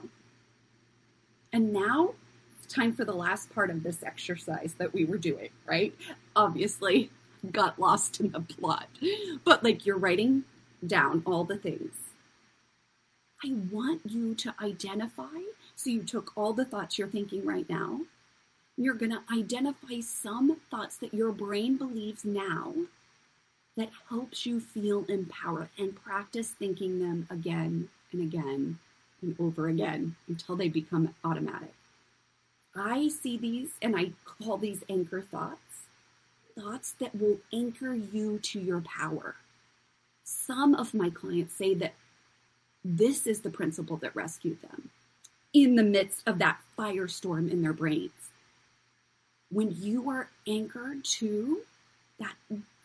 And 1.52 1.72
now 1.72 2.14
it's 2.58 2.72
time 2.72 2.92
for 2.92 3.04
the 3.04 3.12
last 3.12 3.52
part 3.54 3.70
of 3.70 3.82
this 3.82 4.02
exercise 4.02 4.74
that 4.78 4.92
we 4.92 5.04
were 5.04 5.18
doing, 5.18 5.50
right? 5.66 5.94
Obviously, 6.36 7.10
got 7.52 7.78
lost 7.78 8.20
in 8.20 8.30
the 8.30 8.40
plot. 8.40 8.88
But 9.44 9.62
like 9.62 9.86
you're 9.86 9.98
writing 9.98 10.44
down 10.86 11.22
all 11.26 11.44
the 11.44 11.56
things. 11.56 11.92
I 13.44 13.52
want 13.70 14.02
you 14.06 14.34
to 14.36 14.54
identify. 14.62 15.40
So 15.76 15.90
you 15.90 16.02
took 16.02 16.32
all 16.36 16.52
the 16.52 16.64
thoughts 16.64 16.98
you're 16.98 17.08
thinking 17.08 17.44
right 17.44 17.68
now. 17.68 18.00
You're 18.76 18.94
going 18.94 19.12
to 19.12 19.22
identify 19.32 20.00
some 20.00 20.56
thoughts 20.70 20.96
that 20.96 21.14
your 21.14 21.32
brain 21.32 21.76
believes 21.76 22.24
now 22.24 22.74
that 23.76 23.90
helps 24.08 24.46
you 24.46 24.60
feel 24.60 25.04
empowered 25.08 25.68
and 25.78 25.94
practice 25.94 26.50
thinking 26.50 27.00
them 27.00 27.26
again 27.30 27.88
and 28.12 28.22
again 28.22 28.78
and 29.22 29.36
over 29.38 29.68
again 29.68 30.16
until 30.28 30.56
they 30.56 30.68
become 30.68 31.14
automatic. 31.24 31.74
I 32.74 33.08
see 33.08 33.36
these 33.36 33.70
and 33.80 33.96
I 33.96 34.12
call 34.24 34.58
these 34.58 34.82
anchor 34.88 35.22
thoughts 35.22 35.60
thoughts 36.54 36.92
that 37.00 37.14
will 37.14 37.38
anchor 37.52 37.92
you 37.94 38.38
to 38.38 38.60
your 38.60 38.80
power. 38.80 39.36
Some 40.24 40.74
of 40.74 40.94
my 40.94 41.10
clients 41.10 41.54
say 41.54 41.74
that 41.74 41.94
this 42.84 43.26
is 43.26 43.40
the 43.40 43.50
principle 43.50 43.96
that 43.98 44.14
rescued 44.14 44.62
them 44.62 44.90
in 45.52 45.74
the 45.74 45.82
midst 45.82 46.22
of 46.26 46.38
that 46.38 46.60
firestorm 46.78 47.50
in 47.50 47.62
their 47.62 47.72
brains. 47.72 48.23
When 49.54 49.70
you 49.80 50.10
are 50.10 50.28
anchored 50.48 51.04
to 51.20 51.60
that, 52.18 52.34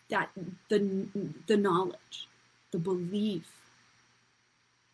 that 0.08 0.30
the, 0.68 1.06
the 1.48 1.56
knowledge, 1.56 2.28
the 2.70 2.78
belief 2.78 3.50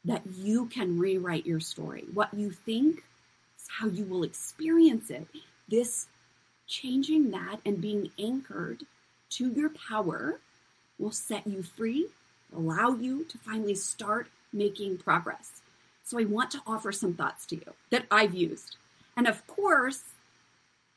that 0.03 0.23
you 0.35 0.67
can 0.67 0.99
rewrite 0.99 1.45
your 1.45 1.61
story. 1.61 2.05
What 2.15 2.33
you 2.33 2.51
think 2.51 3.05
is 3.59 3.67
how 3.79 3.89
you 3.89 4.07
will 4.07 4.23
experience 4.23 5.11
it. 5.11 5.27
This 5.69 6.07
changing 6.67 7.31
that 7.33 7.59
and 7.67 7.79
being 7.79 8.11
anchored 8.19 8.87
to 9.33 9.51
your 9.51 9.69
power 9.69 10.41
will 10.99 11.12
set 11.12 11.47
you 11.47 11.62
free, 11.62 12.07
allow 12.57 12.95
you 12.95 13.25
to 13.25 13.37
finally 13.37 13.75
start 13.75 14.29
making 14.51 14.97
progress. 14.97 15.61
So, 16.05 16.19
I 16.19 16.25
want 16.25 16.51
to 16.53 16.62
offer 16.67 16.91
some 16.91 17.12
thoughts 17.12 17.45
to 17.47 17.57
you 17.57 17.75
that 17.91 18.07
I've 18.11 18.35
used. 18.35 18.77
And 19.15 19.27
of 19.27 19.47
course, 19.47 20.05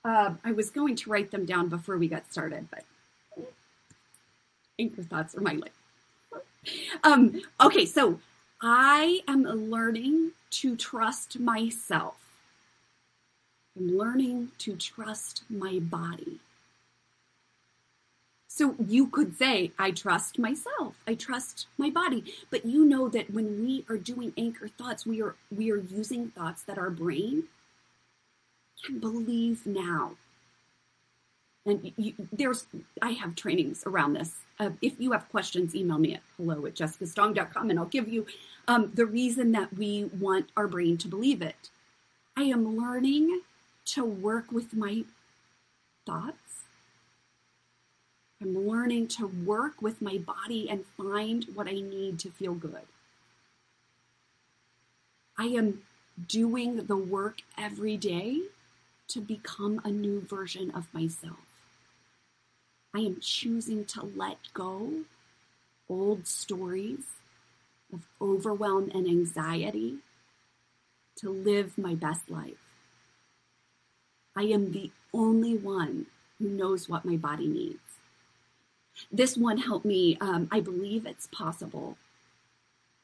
uh, 0.04 0.34
I 0.44 0.52
was 0.52 0.70
going 0.70 0.96
to 0.98 1.10
write 1.10 1.32
them 1.32 1.46
down 1.46 1.70
before 1.70 1.98
we 1.98 2.08
got 2.08 2.32
started, 2.32 2.68
but 2.70 2.84
anchor 4.80 5.04
thoughts 5.04 5.36
are 5.36 5.42
my 5.42 5.54
life. 5.54 5.72
Um, 7.04 7.42
okay, 7.62 7.86
so 7.86 8.20
I 8.62 9.22
am 9.28 9.44
learning 9.44 10.32
to 10.52 10.76
trust 10.76 11.40
myself. 11.40 12.16
I'm 13.78 13.98
learning 13.98 14.52
to 14.60 14.76
trust 14.76 15.44
my 15.50 15.80
body. 15.80 16.40
So 18.48 18.76
you 18.78 19.08
could 19.08 19.38
say, 19.38 19.72
I 19.80 19.92
trust 19.92 20.38
myself. 20.38 20.96
I 21.08 21.14
trust 21.14 21.68
my 21.78 21.90
body. 21.90 22.34
But 22.50 22.66
you 22.66 22.84
know 22.84 23.08
that 23.08 23.32
when 23.32 23.64
we 23.64 23.86
are 23.88 23.98
doing 23.98 24.34
anchor 24.38 24.68
thoughts, 24.68 25.06
we 25.06 25.22
are 25.22 25.36
we 25.56 25.72
are 25.72 25.78
using 25.78 26.30
thoughts 26.32 26.64
that 26.64 26.78
our 26.78 26.90
brain 26.90 27.44
can 28.84 29.00
believe 29.00 29.66
now. 29.66 30.14
And 31.66 31.92
you, 31.98 32.14
there's, 32.32 32.66
I 33.02 33.12
have 33.12 33.36
trainings 33.36 33.84
around 33.86 34.14
this. 34.14 34.36
Uh, 34.60 34.72
if 34.82 35.00
you 35.00 35.12
have 35.12 35.30
questions, 35.30 35.76
email 35.76 35.98
me 35.98 36.16
at 36.16 36.22
hello 36.38 36.66
at 36.66 36.76
jessicastong.com 36.76 37.70
and 37.70 37.80
I'll 37.80 37.86
give 37.86 38.08
you 38.08 38.26
um, 38.68 38.92
the 38.94 39.06
reason 39.06 39.52
that 39.54 39.74
we 39.78 40.06
want 40.20 40.50
our 40.58 40.68
brain 40.68 40.98
to 40.98 41.08
believe 41.08 41.42
it. 41.42 41.70
I 42.36 42.44
am 42.44 42.78
learning 42.78 43.42
to 43.86 44.06
work 44.06 44.52
with 44.52 44.74
my 44.74 45.04
thoughts. 46.06 46.64
I'm 48.42 48.68
learning 48.68 49.10
to 49.10 49.28
work 49.28 49.82
with 49.82 50.02
my 50.02 50.18
body 50.18 50.70
and 50.70 50.86
find 50.98 51.46
what 51.54 51.68
I 51.68 51.74
need 51.74 52.20
to 52.20 52.30
feel 52.30 52.54
good. 52.54 52.88
I 55.38 55.46
am 55.46 55.82
doing 56.28 56.86
the 56.88 56.98
work 56.98 57.42
every 57.58 57.98
day 57.98 58.42
to 59.10 59.20
become 59.20 59.82
a 59.84 59.90
new 59.90 60.22
version 60.22 60.72
of 60.72 60.94
myself. 60.94 61.40
I 62.96 63.00
am 63.00 63.18
choosing 63.20 63.86
to 63.86 64.04
let 64.04 64.38
go 64.54 65.02
old 65.90 66.28
stories 66.28 67.06
of 67.92 68.06
overwhelm 68.22 68.92
and 68.94 69.08
anxiety 69.08 69.98
to 71.18 71.30
live 71.30 71.78
my 71.78 71.96
best 71.96 72.30
life. 72.30 72.62
I 74.36 74.44
am 74.44 74.72
the 74.72 74.92
only 75.14 75.58
one 75.58 76.06
who 76.38 76.48
knows 76.48 76.88
what 76.88 77.04
my 77.04 77.18
body 77.18 77.48
needs. 77.48 77.80
This 79.12 79.36
one 79.36 79.58
helped 79.58 79.86
me. 79.86 80.18
Um, 80.22 80.48
I 80.52 80.60
believe 80.60 81.06
it's 81.06 81.28
possible 81.28 81.98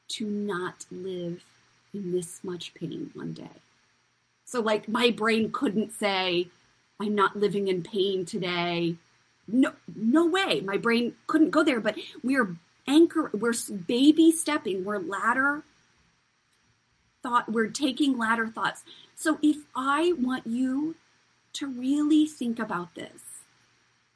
to 0.08 0.24
not 0.24 0.86
live 0.90 1.44
in 1.92 2.12
this 2.12 2.40
much 2.44 2.74
pain 2.74 3.10
one 3.14 3.32
day. 3.32 3.60
So, 4.46 4.60
like, 4.60 4.88
my 4.88 5.10
brain 5.10 5.50
couldn't 5.50 5.92
say, 5.92 6.48
I'm 7.00 7.14
not 7.14 7.36
living 7.36 7.68
in 7.68 7.82
pain 7.82 8.24
today. 8.24 8.96
No, 9.46 9.72
no 9.94 10.24
way. 10.24 10.60
My 10.60 10.76
brain 10.76 11.14
couldn't 11.26 11.50
go 11.50 11.62
there, 11.62 11.80
but 11.80 11.98
we 12.22 12.36
are 12.38 12.56
anchor, 12.86 13.30
we're 13.34 13.54
baby 13.86 14.30
stepping, 14.30 14.84
we're 14.84 14.98
ladder 14.98 15.64
thought, 17.22 17.50
we're 17.50 17.68
taking 17.68 18.16
ladder 18.16 18.46
thoughts. 18.46 18.84
So, 19.16 19.38
if 19.42 19.56
I 19.74 20.12
want 20.16 20.46
you 20.46 20.94
to 21.54 21.66
really 21.66 22.24
think 22.26 22.60
about 22.60 22.94
this, 22.94 23.36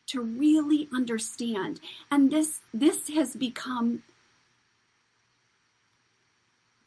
to 0.07 0.21
really 0.21 0.89
understand. 0.93 1.81
And 2.11 2.31
this 2.31 2.61
this 2.73 3.09
has 3.09 3.35
become 3.35 4.03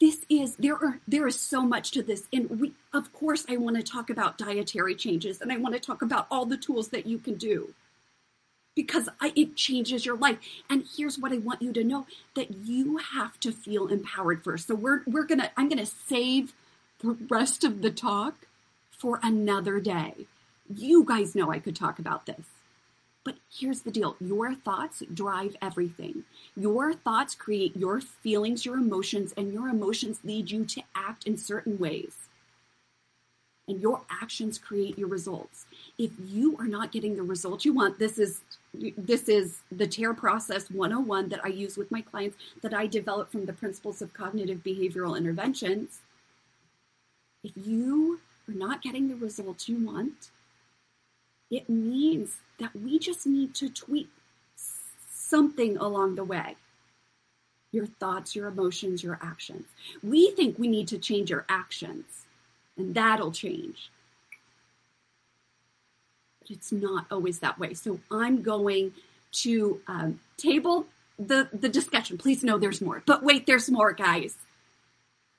this 0.03 0.25
is 0.27 0.57
there 0.57 0.75
are 0.75 0.99
there 1.07 1.25
is 1.27 1.39
so 1.39 1.61
much 1.61 1.91
to 1.91 2.03
this 2.03 2.27
and 2.33 2.59
we 2.59 2.73
of 2.91 3.13
course 3.13 3.45
I 3.47 3.55
want 3.55 3.77
to 3.77 3.83
talk 3.83 4.09
about 4.09 4.37
dietary 4.37 4.95
changes 4.95 5.39
and 5.39 5.49
I 5.49 5.55
want 5.55 5.75
to 5.75 5.79
talk 5.79 6.01
about 6.01 6.27
all 6.29 6.45
the 6.45 6.57
tools 6.57 6.89
that 6.89 7.05
you 7.05 7.17
can 7.17 7.35
do 7.35 7.73
because 8.75 9.07
I, 9.21 9.31
it 9.33 9.55
changes 9.55 10.05
your 10.05 10.17
life. 10.17 10.39
And 10.69 10.83
here's 10.97 11.17
what 11.17 11.31
I 11.31 11.37
want 11.37 11.61
you 11.61 11.71
to 11.71 11.85
know 11.85 12.05
that 12.35 12.51
you 12.51 12.97
have 12.97 13.39
to 13.41 13.53
feel 13.53 13.87
empowered 13.87 14.43
first. 14.43 14.67
So 14.67 14.75
we're 14.75 15.03
we're 15.05 15.23
gonna 15.23 15.51
I'm 15.55 15.69
gonna 15.69 15.85
save 15.85 16.51
the 16.99 17.17
rest 17.29 17.63
of 17.63 17.81
the 17.81 17.91
talk 17.91 18.47
for 18.91 19.21
another 19.23 19.79
day. 19.79 20.27
You 20.73 21.05
guys 21.05 21.33
know 21.33 21.49
I 21.49 21.59
could 21.59 21.77
talk 21.77 21.97
about 21.97 22.25
this. 22.25 22.45
But 23.25 23.35
here's 23.51 23.81
the 23.81 23.91
deal 23.91 24.15
your 24.21 24.53
thoughts 24.55 25.03
drive 25.13 25.55
everything. 25.61 26.23
Your 26.55 26.93
thoughts 26.93 27.35
create 27.35 27.75
your 27.77 28.01
feelings, 28.01 28.65
your 28.65 28.77
emotions, 28.77 29.33
and 29.37 29.53
your 29.53 29.69
emotions 29.69 30.19
lead 30.23 30.51
you 30.51 30.65
to 30.65 30.83
act 30.95 31.25
in 31.25 31.37
certain 31.37 31.77
ways. 31.79 32.15
and 33.67 33.81
your 33.81 34.01
actions 34.09 34.57
create 34.57 34.97
your 34.97 35.07
results. 35.07 35.65
If 35.97 36.11
you 36.19 36.57
are 36.59 36.67
not 36.67 36.91
getting 36.91 37.15
the 37.15 37.23
results 37.23 37.65
you 37.65 37.73
want, 37.73 37.99
this 37.99 38.17
is 38.17 38.41
this 38.97 39.29
is 39.29 39.59
the 39.71 39.87
tear 39.87 40.13
process 40.15 40.69
101 40.71 41.29
that 41.29 41.45
I 41.45 41.49
use 41.49 41.77
with 41.77 41.91
my 41.91 42.01
clients 42.01 42.37
that 42.63 42.73
I 42.73 42.87
develop 42.87 43.31
from 43.31 43.45
the 43.45 43.53
principles 43.53 44.01
of 44.01 44.13
cognitive 44.13 44.63
behavioral 44.63 45.17
interventions. 45.17 45.99
If 47.43 47.51
you 47.55 48.19
are 48.49 48.53
not 48.53 48.81
getting 48.81 49.09
the 49.09 49.15
results 49.15 49.69
you 49.69 49.85
want, 49.85 50.31
it 51.53 51.69
means 51.69 52.37
that 52.59 52.75
we 52.75 52.97
just 52.97 53.27
need 53.27 53.53
to 53.53 53.69
tweak 53.69 54.09
something 54.55 55.77
along 55.77 56.15
the 56.15 56.23
way. 56.23 56.55
Your 57.71 57.85
thoughts, 57.85 58.35
your 58.35 58.47
emotions, 58.47 59.03
your 59.03 59.19
actions. 59.21 59.67
We 60.01 60.31
think 60.31 60.57
we 60.57 60.67
need 60.67 60.87
to 60.87 60.97
change 60.97 61.29
your 61.29 61.45
actions, 61.47 62.25
and 62.75 62.95
that'll 62.95 63.31
change. 63.31 63.91
But 66.39 66.51
it's 66.51 66.71
not 66.71 67.05
always 67.11 67.39
that 67.39 67.59
way. 67.59 67.75
So 67.75 67.99
I'm 68.09 68.41
going 68.41 68.93
to 69.43 69.81
um, 69.87 70.19
table 70.37 70.87
the, 71.19 71.49
the 71.53 71.69
discussion. 71.69 72.17
Please 72.17 72.43
know 72.43 72.57
there's 72.57 72.81
more. 72.81 73.03
But 73.05 73.23
wait, 73.23 73.45
there's 73.45 73.69
more, 73.69 73.93
guys. 73.93 74.37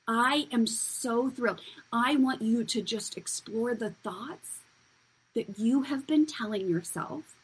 I 0.06 0.46
am 0.52 0.66
so 0.66 1.28
thrilled. 1.30 1.60
I 1.92 2.16
want 2.16 2.42
you 2.42 2.62
to 2.62 2.82
just 2.82 3.16
explore 3.16 3.74
the 3.74 3.90
thoughts 4.04 4.60
that 5.34 5.58
you 5.58 5.82
have 5.82 6.06
been 6.06 6.26
telling 6.26 6.68
yourself 6.68 7.34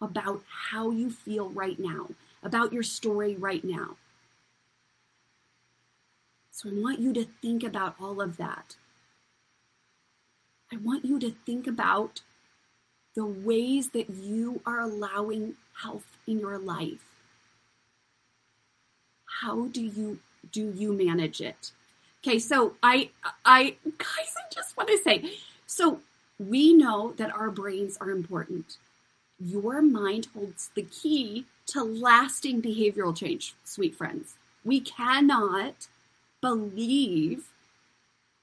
about 0.00 0.42
how 0.70 0.90
you 0.90 1.10
feel 1.10 1.50
right 1.50 1.78
now, 1.78 2.08
about 2.42 2.72
your 2.72 2.82
story 2.82 3.36
right 3.36 3.64
now. 3.64 3.96
So 6.50 6.70
I 6.70 6.72
want 6.72 6.98
you 6.98 7.12
to 7.14 7.26
think 7.40 7.62
about 7.62 7.94
all 8.00 8.20
of 8.20 8.36
that. 8.38 8.76
I 10.72 10.76
want 10.76 11.04
you 11.04 11.18
to 11.18 11.34
think 11.46 11.66
about 11.66 12.22
the 13.14 13.24
ways 13.24 13.90
that 13.90 14.10
you 14.10 14.60
are 14.64 14.80
allowing 14.80 15.54
health 15.82 16.16
in 16.26 16.38
your 16.38 16.58
life. 16.58 17.04
How 19.40 19.66
do 19.66 19.82
you 19.82 20.20
do 20.52 20.72
you 20.74 20.92
manage 20.92 21.40
it? 21.40 21.72
Okay, 22.22 22.38
so 22.38 22.76
I 22.82 23.10
I 23.44 23.76
guys 23.98 24.34
I 24.36 24.54
just 24.54 24.76
want 24.76 24.90
to 24.90 24.98
say 24.98 25.38
so 25.66 26.00
we 26.40 26.72
know 26.72 27.12
that 27.18 27.34
our 27.34 27.50
brains 27.50 27.98
are 28.00 28.10
important. 28.10 28.78
Your 29.38 29.82
mind 29.82 30.28
holds 30.34 30.70
the 30.74 30.82
key 30.82 31.44
to 31.66 31.82
lasting 31.84 32.62
behavioral 32.62 33.14
change, 33.14 33.54
sweet 33.62 33.94
friends. 33.94 34.34
We 34.64 34.80
cannot 34.80 35.88
believe 36.40 37.44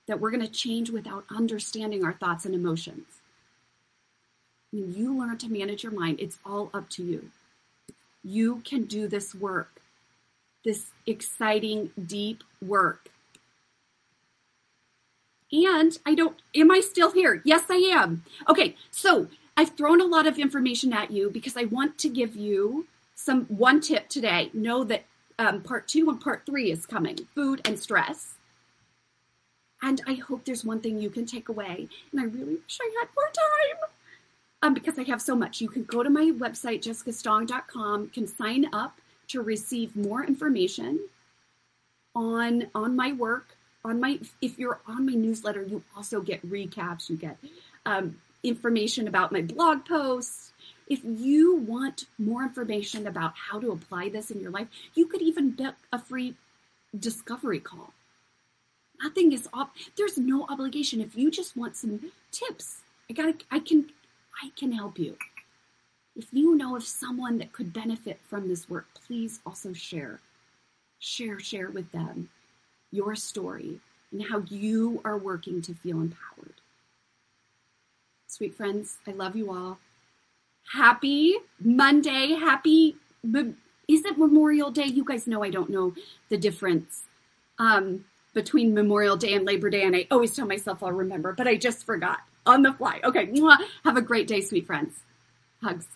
that 0.08 0.20
we're 0.20 0.30
going 0.32 0.46
to 0.46 0.48
change 0.48 0.92
without 0.92 1.26
understanding 1.36 2.06
our 2.06 2.14
thoughts 2.14 2.46
and 2.46 2.54
emotions. 2.54 3.08
When 4.72 4.94
you 4.94 5.18
learn 5.18 5.40
to 5.40 5.50
manage 5.50 5.84
your 5.84 5.92
mind, 5.92 6.20
it's 6.20 6.38
all 6.46 6.70
up 6.74 6.90
to 6.92 7.04
you. 7.04 7.32
You 8.24 8.62
can 8.64 8.84
do 8.84 9.08
this 9.08 9.34
work, 9.34 9.82
this 10.64 10.92
exciting, 11.08 11.92
deep 12.06 12.44
work. 12.62 13.10
And 15.52 15.98
I 16.06 16.14
don't, 16.14 16.38
am 16.56 16.72
I 16.72 16.82
still 16.82 17.12
here? 17.12 17.42
Yes, 17.46 17.64
I 17.70 17.76
am. 17.76 18.24
Okay, 18.50 18.76
so 18.92 19.28
I've 19.56 19.76
thrown 19.76 20.02
a 20.02 20.06
lot 20.06 20.28
of 20.28 20.38
information 20.38 20.94
at 20.94 21.12
you 21.12 21.30
because 21.30 21.56
I 21.56 21.64
want 21.64 21.98
to 22.00 22.10
give 22.10 22.36
you 22.36 22.88
some 23.16 23.46
one 23.46 23.80
tip 23.82 24.10
today. 24.10 24.50
Know 24.54 24.84
that 24.84 25.06
um, 25.40 25.62
part 25.62 25.88
two 25.88 26.10
and 26.10 26.20
part 26.20 26.46
three 26.46 26.72
is 26.72 26.86
coming 26.86 27.18
food 27.34 27.62
and 27.66 27.80
stress. 27.80 28.36
And 29.82 30.02
I 30.08 30.16
hope 30.16 30.46
there's 30.46 30.66
one 30.66 30.82
thing 30.82 31.00
you 31.00 31.10
can 31.10 31.26
take 31.26 31.50
away. 31.50 31.88
And 32.12 32.20
I 32.20 32.26
really 32.26 32.56
wish 32.56 32.80
I 32.82 32.92
had 33.00 33.10
more 33.16 33.28
time 33.28 33.90
um, 34.64 34.74
because 34.74 34.98
I 34.98 35.04
have 35.04 35.22
so 35.22 35.36
much. 35.36 35.62
You 35.62 35.70
can 35.70 35.84
go 35.84 36.04
to 36.04 36.10
my 36.10 36.32
website, 36.36 36.82
jessicastong.com, 36.82 38.10
can 38.10 38.28
sign 38.28 38.68
up 38.74 39.00
to 39.30 39.42
receive 39.42 39.96
more 39.96 40.24
information 40.24 41.00
on 42.16 42.68
on 42.74 42.96
my 42.96 43.12
work. 43.12 43.57
On 43.88 44.02
my, 44.02 44.19
if 44.41 44.60
you're 44.60 44.82
on 44.86 45.06
my 45.06 45.13
newsletter, 45.13 45.63
you 45.63 45.82
also 45.95 46.19
get 46.19 46.45
recaps. 46.47 47.10
You 47.10 47.15
get 47.15 47.38
um, 47.86 48.17
information 48.43 49.08
about 49.08 49.32
my 49.32 49.41
blog 49.41 49.86
posts. 49.86 50.52
If 50.89 51.00
you 51.06 51.56
want 51.56 52.04
more 52.19 52.43
information 52.43 53.08
about 53.08 53.34
how 53.36 53.62
to 53.62 53.71
apply 53.71 54.10
this 54.10 54.30
in 54.30 54.41
your 54.41 54.52
life, 54.52 54.67
you 54.93 55.06
could 55.06 55.21
even 55.21 55.52
book 55.52 55.76
a 55.93 56.00
free 56.00 56.36
discovery 57.00 57.62
call. 57.62 57.93
Nothing 59.02 59.32
is 59.32 59.47
up. 59.54 59.73
There's 59.95 60.17
no 60.17 60.45
obligation. 60.50 61.00
If 61.00 61.15
you 61.15 61.32
just 61.32 61.56
want 61.56 61.78
some 61.78 62.12
tips, 62.30 62.82
I 63.10 63.13
got. 63.13 63.43
I 63.50 63.60
can 63.60 63.89
I 64.43 64.52
can 64.58 64.73
help 64.73 65.00
you. 65.00 65.15
If 66.13 66.28
you 66.34 66.58
know 66.58 66.76
of 66.76 66.84
someone 66.84 67.38
that 67.38 67.54
could 67.54 67.71
benefit 67.71 68.19
from 68.28 68.50
this 68.50 68.69
work, 68.69 68.88
please 69.06 69.39
also 69.45 69.71
share. 69.71 70.19
Share, 71.00 71.39
share 71.39 71.69
with 71.69 71.91
them 71.93 72.30
your 72.91 73.15
story 73.15 73.80
and 74.12 74.23
how 74.23 74.39
you 74.50 75.02
are 75.04 75.17
working 75.17 75.62
to 75.62 75.73
feel 75.73 75.97
empowered. 75.97 76.54
Sweet 78.28 78.56
friends, 78.56 78.97
I 79.08 79.12
love 79.12 79.36
you 79.36 79.52
all. 79.52 79.80
Happy 80.73 81.36
Monday. 81.60 82.34
Happy, 82.34 82.95
is 83.23 84.06
it 84.06 84.17
Memorial 84.17 84.69
Day? 84.71 84.86
You 84.86 85.04
guys 85.04 85.28
know 85.28 85.43
I 85.43 85.50
don't 85.50 85.69
know 85.69 85.93
the 86.30 86.38
difference 86.38 87.04
um, 87.58 88.06
between 88.34 88.73
Memorial 88.73 89.15
Day 89.15 89.34
and 89.34 89.45
Labor 89.45 89.69
Day, 89.69 89.84
and 89.84 89.95
I 89.95 90.08
always 90.12 90.36
tell 90.36 90.45
myself 90.45 90.84
I'll 90.84 90.91
remember, 90.91 91.34
but 91.34 91.47
I 91.47 91.56
just 91.56 91.86
forgot 91.86 92.19
on 92.45 92.62
the 92.62 92.73
fly. 92.73 93.00
Okay. 93.04 93.32
Have 93.84 93.97
a 93.97 94.02
great 94.02 94.28
day, 94.28 94.41
sweet 94.41 94.65
friends. 94.65 95.00
Hugs. 95.62 95.88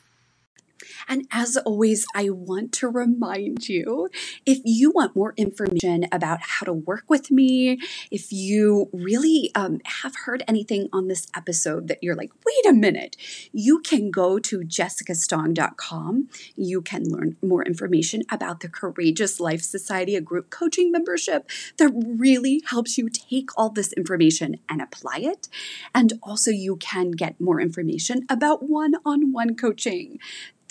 And 1.07 1.27
as 1.31 1.57
always, 1.57 2.05
I 2.15 2.29
want 2.29 2.71
to 2.73 2.87
remind 2.87 3.67
you 3.67 4.09
if 4.45 4.59
you 4.63 4.91
want 4.91 5.15
more 5.15 5.33
information 5.37 6.05
about 6.11 6.39
how 6.41 6.65
to 6.65 6.73
work 6.73 7.05
with 7.09 7.31
me, 7.31 7.79
if 8.09 8.31
you 8.31 8.89
really 8.93 9.51
um, 9.55 9.79
have 10.01 10.15
heard 10.25 10.43
anything 10.47 10.89
on 10.93 11.07
this 11.07 11.27
episode 11.35 11.87
that 11.87 11.99
you're 12.01 12.15
like, 12.15 12.31
wait 12.45 12.71
a 12.71 12.73
minute, 12.73 13.17
you 13.51 13.79
can 13.79 14.11
go 14.11 14.39
to 14.39 14.59
jessicastong.com. 14.59 16.29
You 16.55 16.81
can 16.81 17.03
learn 17.03 17.37
more 17.41 17.63
information 17.63 18.23
about 18.31 18.59
the 18.59 18.69
Courageous 18.69 19.39
Life 19.39 19.61
Society, 19.61 20.15
a 20.15 20.21
group 20.21 20.49
coaching 20.49 20.91
membership 20.91 21.49
that 21.77 21.91
really 21.95 22.61
helps 22.67 22.97
you 22.97 23.09
take 23.09 23.49
all 23.57 23.69
this 23.69 23.93
information 23.93 24.57
and 24.69 24.81
apply 24.81 25.17
it. 25.17 25.47
And 25.93 26.13
also, 26.23 26.51
you 26.51 26.77
can 26.77 27.11
get 27.11 27.39
more 27.39 27.59
information 27.59 28.25
about 28.29 28.69
one 28.69 28.95
on 29.05 29.31
one 29.31 29.55
coaching. 29.55 30.19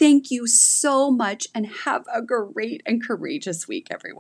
Thank 0.01 0.31
you 0.33 0.47
so 0.49 1.11
much 1.11 1.47
and 1.55 1.67
have 1.67 2.07
a 2.13 2.23
great 2.23 2.83
and 2.87 3.07
courageous 3.07 3.69
week, 3.69 3.89
everyone. 3.91 4.19